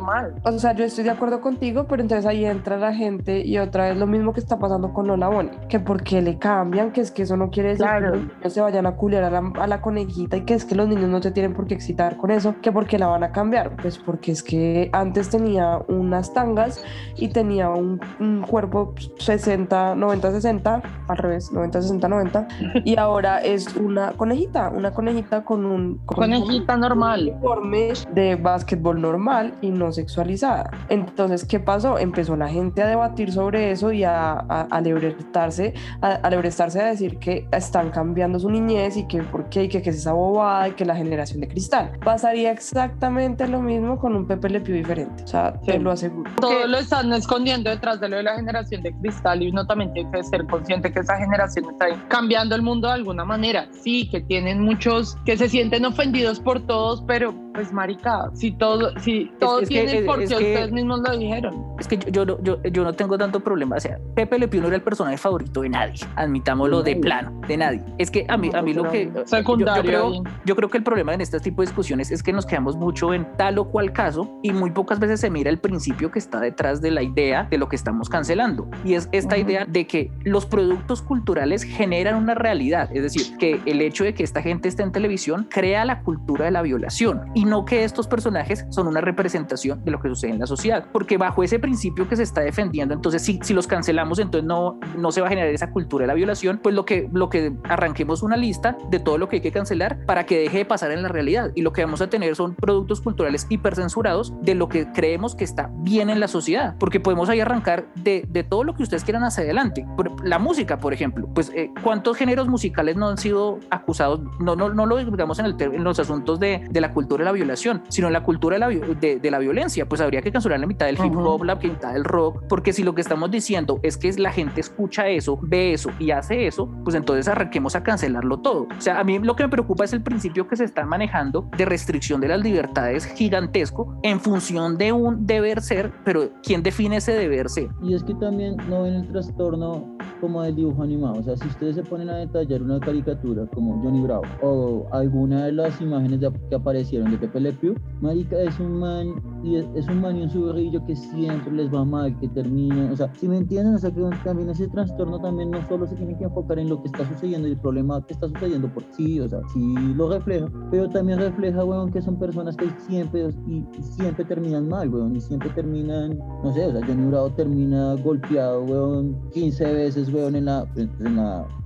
[0.00, 0.34] mal.
[0.44, 3.88] O sea, yo estoy de acuerdo contigo, pero entonces ahí entra la gente y otra
[3.88, 7.10] vez lo mismo que está pasando con Lola Bonnie, que porque le cambian, que es
[7.10, 9.66] que eso no quiere decir que los niños se vayan a culiar a la, a
[9.66, 12.30] la conejita y que es que los niños no se tienen por qué excitar con
[12.30, 16.82] eso, que porque la van a cambiar, pues porque es que antes tenía unas tangas
[17.16, 22.48] y tenía un, un cuerpo 60, 90, 60, al revés, 90, 60, 90,
[22.84, 25.98] y ahora es una conejita, una conejita con un...
[26.06, 27.30] conejita normal.
[27.32, 30.70] Uniforme de básquetbol normal y no sexualizada.
[30.88, 31.98] Entonces, ¿qué pasó?
[31.98, 36.86] Empezó la gente a debatir sobre eso y a, a, a lebrestarse, a, a a
[36.86, 40.12] decir que están cambiando su niñez y que por qué, y que, que es esa
[40.12, 41.92] bobada y que la generación de cristal.
[42.04, 46.30] Pasaría exactamente lo mismo con un Pepe Le Pew diferente, o sea, te lo aseguro.
[46.40, 49.92] Todo lo están escondiendo detrás de lo de la generación de cristal y uno también
[49.92, 53.68] tiene que ser consciente que esa generación está cambiando el mundo de alguna manera.
[53.72, 58.98] Sí, que tienen muchos que se sienten ofendidos por todos, pero pues marica, si todo,
[59.00, 61.66] si todos tienen por qué ustedes mismos lo dijeron.
[61.78, 64.60] Es que yo, yo, yo, yo, no tengo tanto problema, o sea, Pepe Le Pew
[64.60, 67.82] no era el personaje favorito de nadie, admitámoslo de plano, de nadie.
[67.98, 69.10] Es que a mí, a mí lo que...
[69.26, 69.82] Secundario.
[69.82, 72.46] Yo, creo, yo creo que el problema en este tipo de discusiones es que nos
[72.46, 76.10] quedamos mucho en tal o cual caso y muy pocas veces se mira el principio
[76.10, 78.68] que está detrás de la idea de lo que estamos cancelando.
[78.84, 83.60] Y es esta idea de que los productos culturales generan una realidad, es decir, que
[83.66, 87.22] el hecho de que esta gente esté en televisión crea la cultura de la violación
[87.34, 90.86] y no que estos personajes son una representación de lo que sucede en la sociedad,
[90.92, 94.78] porque bajo ese principio que se está defendiendo, entonces si, si los cancelamos, entonces no,
[94.96, 97.52] no se va a generar esa cultura de la violación, pues lo que, lo que
[97.64, 100.90] arranquemos una lista de todo lo que hay que cancelar para que deje de pasar
[100.92, 101.50] en la realidad.
[101.54, 105.44] Y lo que vamos a tener son productos culturales hipercensurados de lo que creemos que
[105.44, 109.04] está bien en la sociedad, porque podemos ahí arrancar de, de todo lo que ustedes
[109.04, 109.86] quieran hacia adelante.
[110.24, 114.72] La música, por ejemplo, pues eh, cuántos géneros musicales no han sido acusados, no, no,
[114.72, 117.82] no lo digamos en, el, en los asuntos de, de, la cultura de la violación,
[117.88, 120.66] sino en la cultura de la, de, de la violencia, pues habría que cancelar la
[120.66, 123.96] mitad del hip hop, la mitad del rock, porque si lo que estamos diciendo es
[123.96, 128.38] que la gente escucha eso, ve eso y hace eso, pues entonces arranquemos a cancelarlo
[128.38, 128.66] todo.
[128.76, 131.48] O sea, a mí lo que me preocupa es el principio que se está manejando
[131.56, 136.96] de restricción de las libertades gigantesco en función de un deber ser, pero ¿quién define
[136.96, 137.68] ese deber ser?
[137.82, 141.18] Y es que también no ven el trastorno como del dibujo animado.
[141.18, 145.46] O sea, si ustedes se ponen a detallar una caricatura como Johnny Bravo o alguna
[145.46, 149.88] de las imágenes que aparecieron de Pepe Le Pew, marica es un man y es,
[149.88, 153.28] un man y un suberrillo que siempre les va mal, que termina, o sea, si
[153.28, 156.68] me entienden, o que también ese trastorno también no solo se tiene que enfocar en
[156.68, 159.74] lo que está sucediendo y el problema que está sucediendo por sí, o sea, sí
[159.94, 164.88] lo refleja, pero también refleja, weón, que son personas que siempre y, siempre terminan mal,
[164.88, 170.12] weón, y siempre terminan, no sé, o sea, Johnny Bravo termina golpeado, weón, 15 veces
[170.12, 170.66] weón, en la,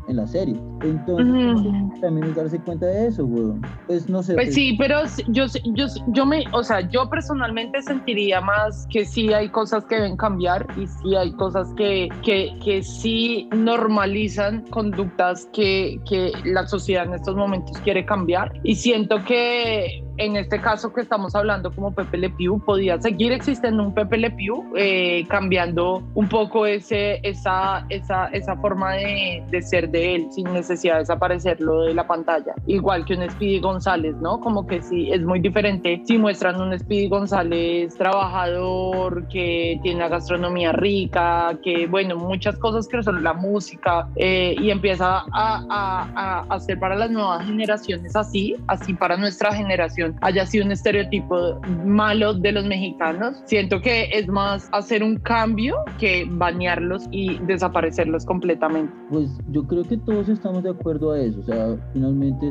[0.09, 0.57] en la serie.
[0.83, 3.63] Entonces, también es darse cuenta de eso, weón.
[3.87, 4.35] Pues no sé.
[4.35, 9.33] Pues, sí, pero yo, yo, yo me, o sea, yo personalmente sentiría más que sí
[9.33, 15.49] hay cosas que deben cambiar y sí hay cosas que, que, que sí normalizan conductas
[15.53, 18.53] que, que la sociedad en estos momentos quiere cambiar.
[18.63, 23.33] Y siento que en este caso que estamos hablando como Pepe Le Pew, podía seguir
[23.33, 29.43] existiendo un Pepe Le Pew, eh, cambiando un poco ese, esa, esa, esa forma de,
[29.51, 32.55] de, ser de él, sin necesidad de desaparecerlo de la pantalla.
[32.67, 34.41] Igual que un Speedy González, ¿no?
[34.41, 40.09] Como que sí, es muy diferente si muestran un Speedy González trabajador, que tiene una
[40.09, 46.45] gastronomía rica, que, bueno, muchas cosas que son la música, eh, y empieza a, a,
[46.49, 51.61] a hacer para las nuevas generaciones así, así para nuestra generación haya sido un estereotipo
[51.85, 53.43] malo de los mexicanos.
[53.45, 58.93] Siento que es más hacer un cambio que bañarlos y desaparecerlos completamente.
[59.11, 61.41] Pues yo creo que todos estamos de acuerdo a eso.
[61.41, 62.51] O sea, finalmente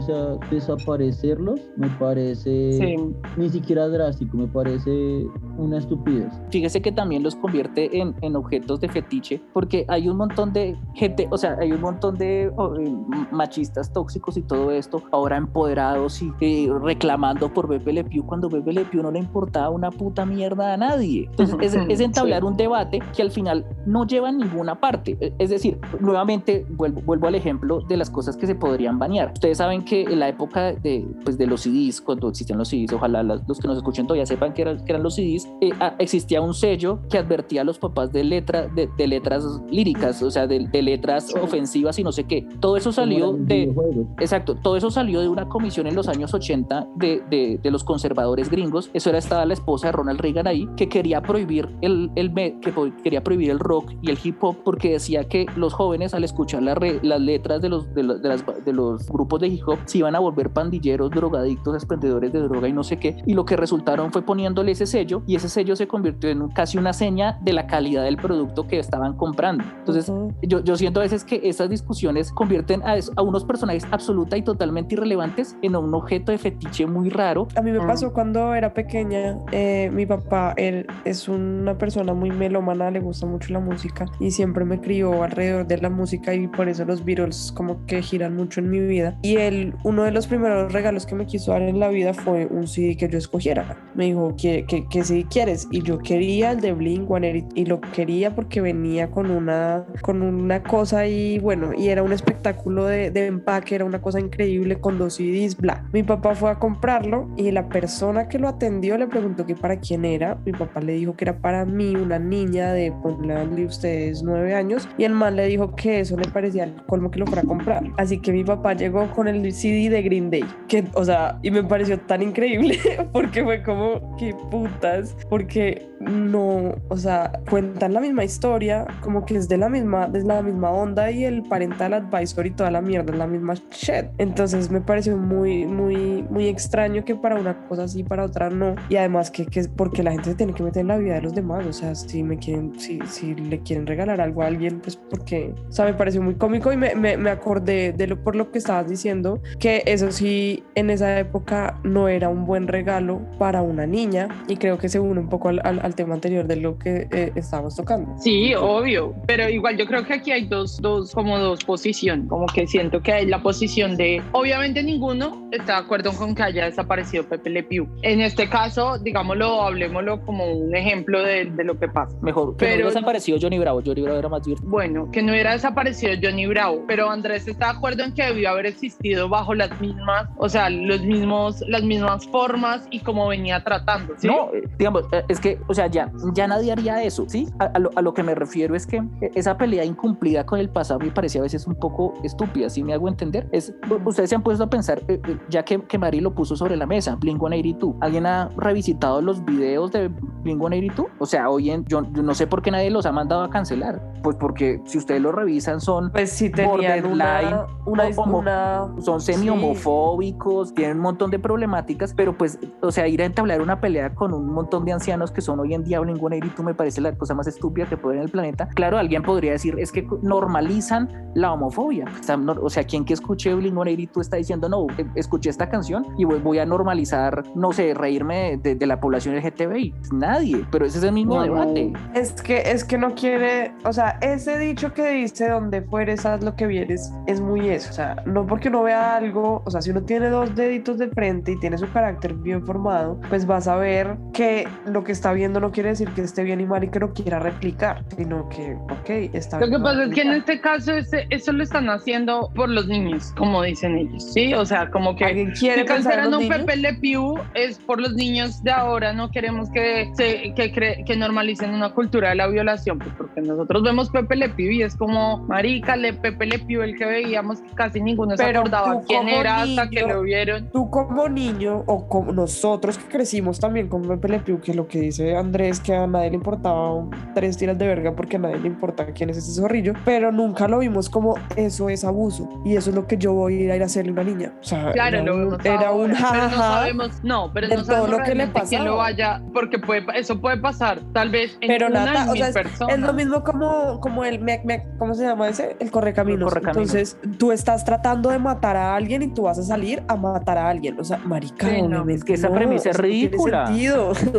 [0.52, 2.98] desaparecerlos me parece
[3.38, 5.26] ni siquiera drástico, me parece
[5.58, 6.32] una estupidez.
[6.50, 10.78] Fíjese que también los convierte en, en objetos de fetiche, porque hay un montón de
[10.94, 12.92] gente, o sea, hay un montón de oh, eh,
[13.32, 18.50] machistas tóxicos y todo esto, ahora empoderados y eh, reclamando por Bebe Le Pew cuando
[18.50, 21.28] Bebe Le Pew no le importaba una puta mierda a nadie.
[21.32, 22.48] Entonces, es, es entablar Sí.
[22.48, 25.18] un debate que al final no lleva a ninguna parte.
[25.22, 29.32] E- Es decir, nuevamente vuelvo, vuelvo al ejemplo de las cosas que se podrían banear.
[29.34, 32.94] Ustedes saben que en la época de, pues, de los CDs, cuando existían los CDs,
[32.94, 36.42] ojalá los que nos escuchen todavía sepan que eran, que eran los CDs, eh, existía
[36.42, 40.48] un sello que advertía a los papás de, letra, de, de letras líricas, o sea,
[40.48, 42.48] de, de letras ofensivas y no sé qué.
[42.60, 43.74] Todo eso salió de.
[44.20, 47.84] Exacto, todo eso salió de una comisión en los años 80 de, de- de los
[47.84, 48.90] conservadores gringos.
[48.94, 52.74] Eso era estaba la esposa de Ronald Reagan ahí, que quería prohibir el, el que
[53.04, 56.62] quería prohibir el rock y el hip hop porque decía que los jóvenes al escuchar
[56.64, 59.68] la re- las letras de los, de, los- de las- de los grupos de hip
[59.68, 63.18] hop se iban a volver pandilleros, drogadictos, expendedores de droga y no sé qué.
[63.26, 66.50] Y lo que resultaron fue poniéndole ese sello y ese sello se convirtió en un-
[66.52, 69.64] casi una seña de la calidad del producto que estaban comprando.
[69.80, 74.38] Entonces, yo, yo siento a veces que estas discusiones convierten a, a unos personajes absoluta
[74.38, 77.48] y totalmente irrelevantes en un objeto de fetiche muy raro.
[77.56, 77.88] A mí me Mm.
[77.88, 83.26] pasó cuando era pequeña, eh, mi papá, él es una persona muy melómana, le gusta
[83.26, 87.04] mucho la música y siempre me crió alrededor de la música y por eso los
[87.04, 89.18] Beatles como que giran mucho en mi vida.
[89.22, 92.46] Y él, uno de los primeros regalos que me quiso dar en la vida fue
[92.48, 93.78] un CD que yo escogiera.
[93.96, 95.68] Me dijo, ¿qué, qué, qué Quieres?
[95.72, 97.10] Y yo quería el de Blink
[97.56, 102.14] y lo quería porque venía con una, con una cosa y bueno, y era un
[102.14, 105.88] espectáculo de, de empaque, era una cosa increíble con dos CDs, bla.
[105.94, 109.80] Mi papá fue a comprarlo y la persona que lo atendió le preguntó que para
[109.80, 110.38] quién era.
[110.46, 114.88] Mi papá le dijo que era para mí, una niña de, ponle ustedes, nueve años,
[114.98, 117.46] y el man le dijo que eso le parecía el colmo que lo fuera a
[117.46, 117.84] comprar.
[117.98, 121.52] Así que mi papá llegó con el CD de Green Day, que, o sea, y
[121.52, 122.80] me pareció tan increíble
[123.14, 129.38] porque fue como, qué putas, porque no, o sea, cuentan la misma historia, como que
[129.38, 132.82] es de la misma, de la misma onda y el parental advisor y toda la
[132.82, 134.06] mierda es la misma shit.
[134.18, 138.76] Entonces me pareció muy, muy, muy extraño que para una cosa sí, para otra no.
[138.90, 141.16] Y además que, que es porque la gente se tiene que meter en la vida
[141.16, 144.48] de los demás, o sea, si me quieren, si, si le quieren regalar algo a
[144.48, 148.08] alguien, pues porque, o sea, me pareció muy cómico y me, me, me acordé de
[148.08, 152.46] lo, por lo que estabas diciendo, que eso sí, en esa época no era un
[152.46, 155.96] buen regalo para una niña y creo que se une un poco al, al, al
[155.96, 158.16] tema anterior de lo que eh, estábamos tocando.
[158.20, 162.46] Sí, obvio, pero igual yo creo que aquí hay dos, dos, como dos posiciones, como
[162.48, 166.66] que siento que hay la posición de, obviamente ninguno está de acuerdo con que haya
[166.66, 167.88] desaparecido Pepe Le Pew.
[168.02, 172.16] En este caso, digámoslo, hablemoslo como un ejemplo de, de lo que pasa.
[172.22, 173.82] Mejor que Pero- no desapareció Johnny Bravo.
[173.86, 174.70] Johnny Bravo era más divertido.
[174.70, 178.50] Bueno, que no hubiera desaparecido Johnny Bravo, pero Andrés está de acuerdo en que debió
[178.50, 183.64] haber existido bajo las mismas, o sea, los mismos, las mismas formas y como venía
[183.64, 184.28] tratando, ¿sí?
[184.28, 187.48] No, eh, digamos, eh, es que, o sea, ya, ya nadie haría eso, ¿sí?
[187.60, 190.60] A, a lo, a lo que me refiero es que eh, esa pelea incumplida con
[190.60, 193.48] el pasado me parece a veces un poco estúpida, ¿sí me hago entender?
[193.52, 193.74] Es,
[194.06, 196.76] ustedes se han puesto a pensar, eh, eh, ya que, que Mari lo puso sobre
[196.76, 201.08] la mesa, Blink-182, ¿alguien ha revisitado los videos de Blink-182?
[201.20, 203.50] O sea, hoy en, yo, yo no sé por qué nadie los ha mandado a
[203.50, 208.88] cancelar, pues porque si ustedes lo revisan son Pues sí tenían una, una, homo- una-
[209.00, 213.80] son semi-homofóbicos, tienen un montón de problemáticas, pero pues, o sea, ir a entablar una
[213.80, 217.14] pelea con un montón de ancianos que son hoy en día Blink-182 me parece la
[217.16, 218.68] cosa más estúpida que puede en el planeta.
[218.76, 222.06] Claro, alguien podría decir, es que normalizan la homofobia.
[222.20, 225.70] O sea, no- o sea quien que escuche Blink-182 está diciendo, no, eh, escuché esta
[225.70, 229.94] canción y voy, voy a normalizar, no sé, reírme de, de la población LGTBI.
[230.12, 231.44] Nadie, pero ese es el mismo No.
[231.44, 231.94] debate.
[232.14, 236.44] Es que, es que no quiere, o sea, ese dicho que dice donde fueres, haz
[236.44, 237.90] lo que vienes, es muy eso.
[237.90, 241.10] O sea, no porque uno vea algo, o sea, si uno tiene dos deditos de
[241.10, 245.34] frente y tiene su carácter bien formado, pues vas a ver que lo que está
[245.34, 248.48] viendo no quiere decir que esté bien y mal y que lo quiera replicar, sino
[248.50, 249.84] que, ok, está Lo que bien.
[249.84, 253.62] pasa es que en este caso ese- eso lo están haciendo por los niños, como
[253.64, 254.54] dicen ellos, ¿sí?
[254.54, 256.58] O sea, como que ¿Alguien quiere si cancelan un niños?
[256.60, 261.06] Pepe Le Pew es por los niños de ahora, no queremos que, se, que, cre-
[261.06, 264.84] que normalicen una cultura de la violación, pues porque nosotros vemos Pepe Le Pew y
[264.84, 268.60] es como, marica, le, Pepe Le Pew, el que veíamos que casi ninguno se Pero
[268.60, 270.70] acordaba tú quién era hasta que niño- lo vieron.
[270.72, 274.88] Tú como niño o como nosotros que crecimos también con Pepe Le Pew, que lo
[274.88, 278.60] que dice Andrés, que a nadie le importaba tres tiras de verga porque a nadie
[278.60, 282.76] le importa quién es ese zorrillo, pero nunca lo vimos como eso es abuso y
[282.76, 284.54] eso es lo que yo voy a ir a, ir a hacerle a una niña.
[284.60, 286.58] O sea, Claro, era lo un, vemos era un ahora, pero no jajaja.
[286.58, 290.04] sabemos, no, pero de no todo sabemos lo que le quién lo vaya, porque puede,
[290.16, 292.96] eso puede pasar, tal vez en Pero una nada, o sea, es, personas.
[292.96, 295.76] es lo mismo como, como el mec, mec, ¿cómo se llama ese?
[295.80, 296.42] El correcaminos.
[296.42, 296.94] El correcaminos.
[296.96, 300.58] Entonces, tú estás tratando de matar a alguien y tú vas a salir a matar
[300.58, 301.00] a alguien.
[301.00, 303.66] O sea, marica, Sí, no, es que esa no, premisa es eso no tiene ridícula.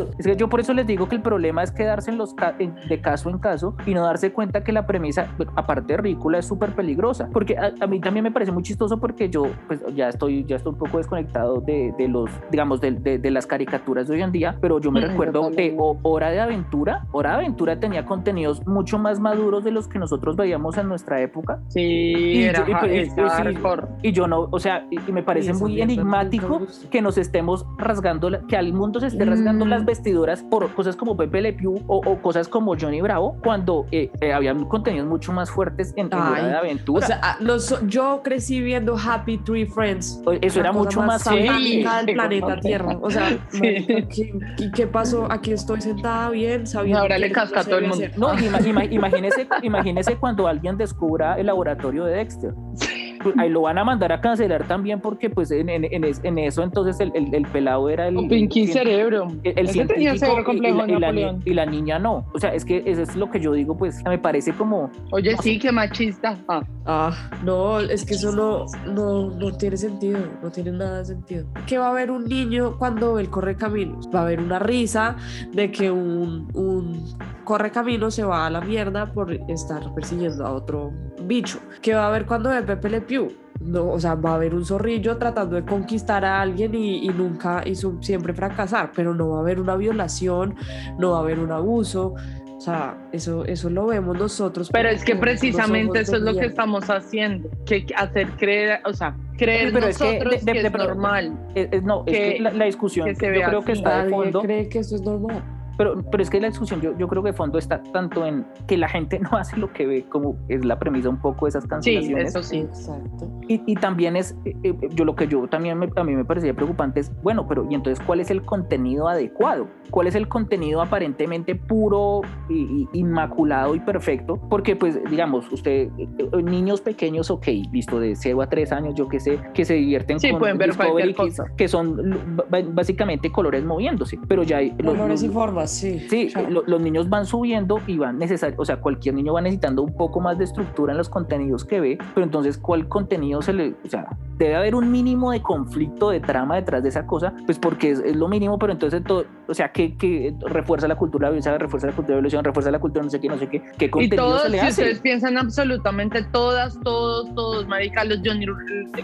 [0.07, 0.21] Sentido.
[0.21, 3.01] Es que yo por eso les digo que el problema es quedarse en los de
[3.01, 6.75] caso en caso y no darse cuenta que la premisa, aparte de ridícula, es súper
[6.75, 7.29] peligrosa.
[7.33, 10.73] Porque a, mí también me parece muy chistoso porque yo pues ya estoy, ya estoy
[10.73, 14.57] un poco desconectado de, de los, digamos, de, de, las caricaturas de hoy en día,
[14.61, 17.07] pero yo me recuerdo de Hora de Aventura.
[17.13, 21.21] Hora de Aventura tenía contenidos mucho más maduros de los que nosotros veíamos en nuestra
[21.21, 21.61] época.
[21.69, 27.03] Sí, y, era, y, y yo no, o sea, y, me parece muy enigmático que
[27.03, 29.87] nos estemos rasgando, que al mundo se esté rasgando las mm.
[29.97, 34.33] Vestiduras por cosas como Pepe Le Pew o, cosas como Johnny Bravo, cuando eh, eh,
[34.33, 37.05] había contenidos mucho más fuertes en, Hora de Aventura.
[37.05, 40.23] O sea, ah, los, yo crecí viendo Happy Tree Friends.
[40.41, 42.99] Eso era mucho más, sí, del planeta Tierra.
[43.01, 44.33] O sea, ¿qué,
[44.75, 45.27] ¿qué, pasó?
[45.31, 47.01] Aquí estoy sentada bien, sabiendo.
[47.01, 48.05] Ahora le casca a todo el mundo.
[48.17, 52.55] No, imagínese, imagínese cuando alguien descubra el laboratorio de Dexter.
[52.55, 52.96] Pues,
[53.39, 56.99] ahí lo van a mandar a cancelar también porque pues en, en, en, eso entonces
[57.01, 58.17] el, el, el, pelado era el...
[58.17, 59.29] Un pinky cerebro.
[59.43, 61.13] El, cerebro complejo y, la,
[61.45, 62.27] y, la, niña no.
[62.35, 64.91] O sea, es que eso es lo que yo digo, pues me parece como...
[65.11, 66.39] Oye, sí, qué machista.
[66.49, 66.63] Ah.
[66.87, 67.31] ah.
[67.45, 71.47] no, es que eso no, no, no tiene sentido, no tiene nada de sentido.
[71.67, 74.09] ¿Qué va a haber un niño cuando él corre caminos?
[74.15, 75.17] Va a haber una risa
[75.53, 80.53] de que un, un corre camino se va a la mierda por estar persiguiendo a
[80.53, 80.93] otro
[81.27, 81.61] bicho.
[81.83, 83.33] ¿Qué va a haber cuando ve Pepe Le Pew?
[83.61, 87.63] No, o sea, va a haber un zorrillo tratando de conquistar a alguien y, nunca,
[87.65, 90.55] y siempre fracasar, pero no va a haber una violación,
[90.99, 92.15] no va a haber un abuso,
[92.57, 94.71] o sea, eso, eso lo vemos nosotros.
[94.73, 99.17] Pero es que precisamente eso es lo que estamos haciendo, que hacer creer, o sea,
[99.39, 101.39] creer pero nosotros es que, es normal.
[101.83, 104.43] no, es que la, discusión, yo creo que está de fondo.
[104.43, 105.43] cree que eso es normal.
[105.77, 108.47] Pero, pero es que la discusión yo, yo creo que de fondo está tanto en
[108.67, 111.51] que la gente no hace lo que ve como es la premisa un poco de
[111.51, 112.33] esas cancelaciones.
[112.33, 112.59] Sí, eso sí.
[112.59, 113.29] Exacto.
[113.49, 116.55] Y, y también es, eh, eh, yo lo que yo también a mí me parecía
[116.55, 119.69] preocupante es, bueno, pero ¿y entonces cuál es el contenido adecuado?
[119.91, 124.41] ¿Cuál es el contenido aparentemente puro, y, inmaculado y perfecto?
[124.49, 126.09] Porque pues digamos, usted, eh,
[126.43, 130.21] niños pequeños, ok, listo, de 0 a 3 años, yo qué sé, que se divierten
[130.21, 132.31] sí, con pueden ver Discovery, que, que, son
[132.73, 134.71] básicamente colores moviéndose, pero ya hay...
[134.77, 136.07] Colores y formas sí.
[136.09, 136.33] Sí,
[136.67, 140.21] los niños van subiendo y van necesario, o sea, cualquier niño va necesitando un poco
[140.21, 143.89] más de estructura en los contenidos que ve, pero entonces, ¿cuál contenido se le, o
[143.89, 147.91] sea, debe haber un mínimo de conflicto de trama detrás de esa cosa, pues porque
[147.91, 151.87] es, lo mínimo, pero entonces todo, o sea, que, que refuerza la cultura violencia, refuerza
[151.87, 154.39] la cultura de violación, refuerza la cultura no sé qué, no sé qué, qué contenido
[154.39, 158.47] se le si ustedes piensan absolutamente todas, todos, todos, marica, los Johnny,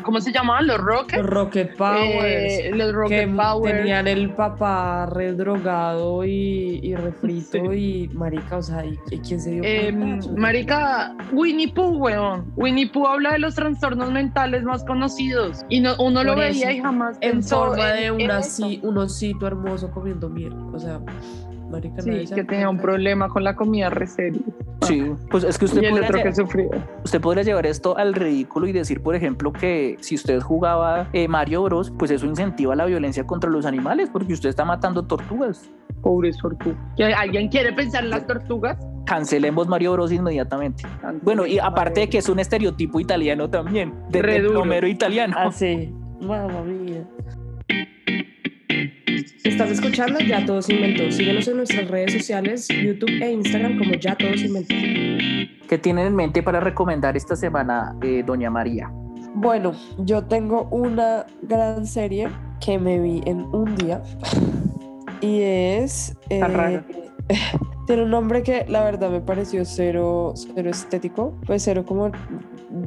[0.03, 0.67] ¿cómo se llamaban?
[0.67, 1.19] Los Rocket.
[1.19, 2.25] Los Rocket Powers.
[2.25, 3.77] Eh, los Rocket Powers.
[3.77, 6.52] Tenían el papá redrogado y,
[6.83, 9.93] y refrito y marica, o sea, ¿y, quién se dio eh,
[10.37, 12.53] Marica, Winnie Pooh, weón.
[12.57, 16.81] Winnie Pooh habla de los trastornos mentales más conocidos y no, uno lo veía y
[16.81, 18.41] jamás en forma de una,
[18.83, 20.53] un osito hermoso comiendo miel.
[20.73, 21.01] O sea,
[21.71, 24.43] marica, sí, que tenía un problema con la comida reseria.
[24.83, 26.71] Sí, pues es que usted podría, que
[27.05, 31.29] usted podría llevar esto al ridículo y decir, por ejemplo, que si usted jugaba eh,
[31.29, 35.71] Mario Bros, pues eso incentiva la violencia contra los animales porque usted está matando tortugas.
[36.03, 36.79] Pobres tortugas.
[37.17, 38.77] ¿Alguien quiere pensar en las tortugas?
[39.07, 40.85] Cancelemos Mario Bros inmediatamente.
[41.23, 45.35] Bueno, y aparte de que es un estereotipo italiano también, de plomero italiano.
[45.39, 45.95] Ah, sí.
[46.21, 47.05] Mamma mía.
[49.45, 51.11] Estás escuchando Ya Todos Inventó.
[51.11, 54.75] Síguenos en nuestras redes sociales, YouTube e Instagram como Ya Todos Inventó.
[55.69, 58.89] ¿Qué tienen en mente para recomendar esta semana, eh, Doña María?
[59.35, 62.29] Bueno, yo tengo una gran serie
[62.65, 64.01] que me vi en un día
[65.21, 66.17] y es...
[66.31, 66.81] Eh,
[67.87, 72.11] tiene un nombre que la verdad me pareció cero, cero estético, pues cero como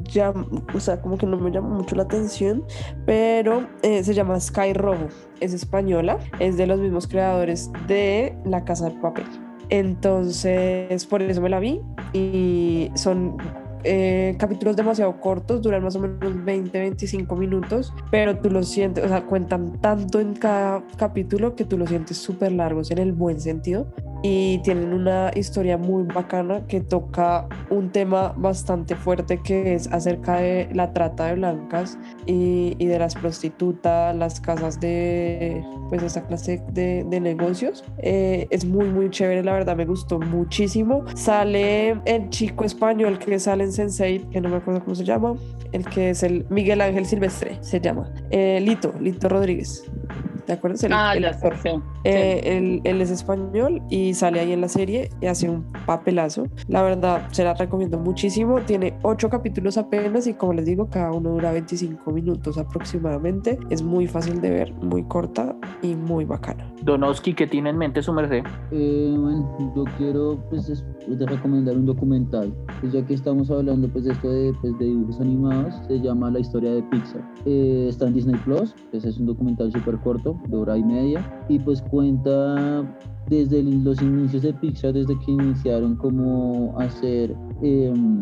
[0.04, 0.32] ya,
[0.74, 2.64] o sea, como que no me llama mucho la atención,
[3.04, 5.08] pero eh, se llama Sky Robo,
[5.40, 9.26] es española, es de los mismos creadores de La Casa de Papel.
[9.68, 11.80] Entonces, por eso me la vi
[12.12, 13.36] y son
[13.84, 19.04] eh, capítulos demasiado cortos, duran más o menos 20, 25 minutos, pero tú lo sientes,
[19.04, 23.12] o sea, cuentan tanto en cada capítulo que tú lo sientes súper largos en el
[23.12, 23.86] buen sentido
[24.28, 30.38] y tienen una historia muy bacana que toca un tema bastante fuerte que es acerca
[30.38, 31.96] de la trata de blancas
[32.26, 37.84] y, y de las prostitutas, las casas de pues esa clase de, de negocios.
[37.98, 41.04] Eh, es muy muy chévere, la verdad me gustó muchísimo.
[41.14, 45.34] Sale el chico español que sale en Sensei, que no me acuerdo cómo se llama,
[45.70, 48.12] el que es el Miguel Ángel Silvestre, se llama.
[48.30, 49.84] Eh, Lito, Lito Rodríguez.
[50.46, 50.82] ¿Te acuerdas?
[50.84, 51.24] El, ah, el,
[52.06, 56.46] Eh, él, él es español y sale ahí en la serie y hace un papelazo.
[56.68, 58.60] La verdad, se la recomiendo muchísimo.
[58.60, 63.58] Tiene ocho capítulos apenas y como les digo, cada uno dura 25 minutos aproximadamente.
[63.70, 66.72] Es muy fácil de ver, muy corta y muy bacana.
[66.82, 68.42] Donoski, ¿qué tiene en mente su merced?
[68.70, 72.52] Eh, bueno, yo quiero pues es- pues, de recomendar un documental.
[72.80, 76.30] Pues ya que estamos hablando pues de esto de, pues, de dibujos animados, se llama
[76.30, 77.22] La historia de Pixar.
[77.44, 81.44] Eh, está en Disney Plus, pues es un documental súper corto, de hora y media,
[81.48, 82.84] y pues cuenta
[83.30, 88.20] desde los inicios de Pixar, desde que iniciaron como hacer em,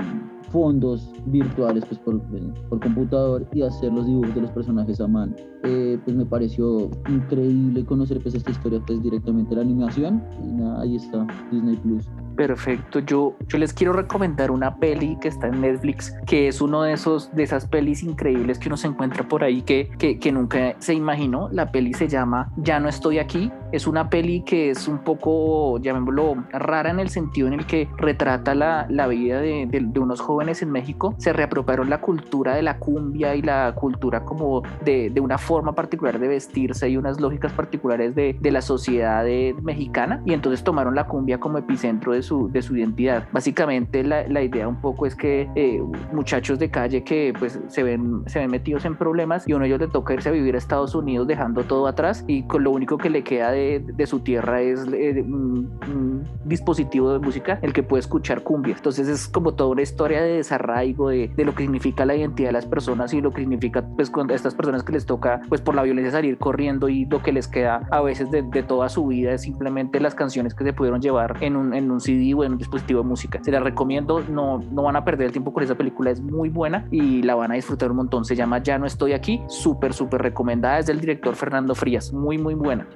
[0.52, 2.22] fondos virtuales pues por,
[2.68, 5.34] por computador y hacer los dibujos de los personajes a mano.
[5.64, 10.82] Eh, pues me pareció increíble conocer pues esta historia pues directamente la animación y nada,
[10.82, 12.08] ahí está Disney Plus.
[12.36, 16.82] Perfecto, yo, yo les quiero recomendar una peli que está en Netflix, que es uno
[16.82, 20.32] de esos de esas pelis increíbles que uno se encuentra por ahí que, que, que
[20.32, 21.48] nunca se imaginó.
[21.52, 23.52] La peli se llama Ya no estoy aquí.
[23.72, 27.88] Es una peli que es un poco, llamémoslo, rara en el sentido en el que
[27.96, 31.14] retrata la, la vida de, de- unos jóvenes en México.
[31.18, 35.72] Se reapropiaron la cultura de la cumbia y la cultura como de, de una forma
[35.74, 40.94] particular de vestirse y unas lógicas particulares de, la sociedad de- mexicana y entonces tomaron
[40.94, 43.28] la cumbia como epicentro de su, de su identidad.
[43.32, 45.80] Básicamente la, la idea un poco es que eh,
[46.12, 49.68] muchachos de calle que pues se ven, se ven metidos en problemas y uno de
[49.68, 52.70] ellos le toca irse a vivir a Estados Unidos dejando todo atrás y con lo
[52.70, 57.72] único que le queda de, de su tierra es eh, un, dispositivo de música el
[57.72, 58.74] que puede escuchar cumbia.
[58.76, 62.48] Entonces es como toda una historia de desarraigo de, de lo que significa la identidad
[62.48, 65.60] de las personas y lo que significa pues cuando estas personas que les toca pues
[65.60, 68.88] por la violencia salir corriendo y lo que les queda a veces de, de toda
[68.88, 72.00] su vida es simplemente las canciones que se pudieron llevar en un, en un
[72.34, 73.40] o en un dispositivo de música.
[73.42, 76.48] Se la recomiendo, no, no van a perder el tiempo con esa película, es muy
[76.48, 78.24] buena y la van a disfrutar un montón.
[78.24, 82.38] Se llama Ya no estoy aquí, súper, súper recomendada, es del director Fernando Frías, muy,
[82.38, 82.86] muy buena.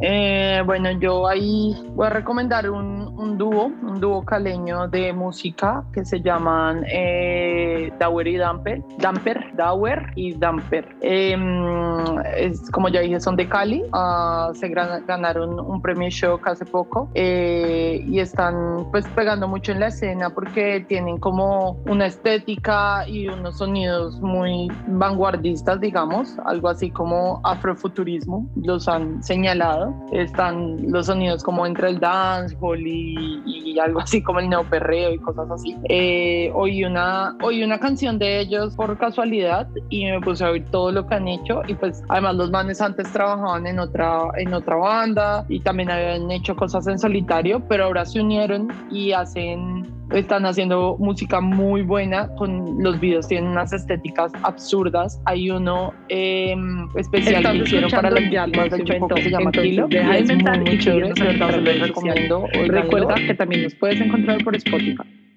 [0.00, 5.84] Eh, bueno, yo ahí voy a recomendar un, un dúo, un dúo caleño de música
[5.92, 10.96] que se llaman eh, Dauer y Damper, Damper, Dauer y Damper.
[11.00, 11.36] Eh,
[12.36, 17.08] es, como ya dije, son de Cali, ah, se ganaron un premio Shock hace poco
[17.14, 18.54] eh, y están
[18.90, 24.68] pues pegando mucho en la escena porque tienen como una estética y unos sonidos muy
[24.86, 29.94] vanguardistas, digamos, algo así como afrofuturismo, los han señalado.
[30.12, 35.18] Están los sonidos como entre el dancehall y, y algo así como el neoperreo y
[35.18, 35.76] cosas así.
[35.88, 40.64] Eh, oí, una, oí una canción de ellos por casualidad y me puse a oír
[40.70, 44.52] todo lo que han hecho y pues además los manes antes trabajaban en otra, en
[44.54, 48.57] otra banda y también habían hecho cosas en solitario, pero ahora se unieron
[48.90, 55.50] y hacen están haciendo música muy buena con los videos tienen unas estéticas absurdas hay
[55.50, 56.56] uno eh,
[56.96, 60.20] especial que hicieron para los escuchando Dialmas del Chopo que se llama Kilo deja de
[60.20, 62.46] inventar y chévere se los recomiendo.
[62.66, 65.27] Recuerda que también nos puedes encontrar por Spotify.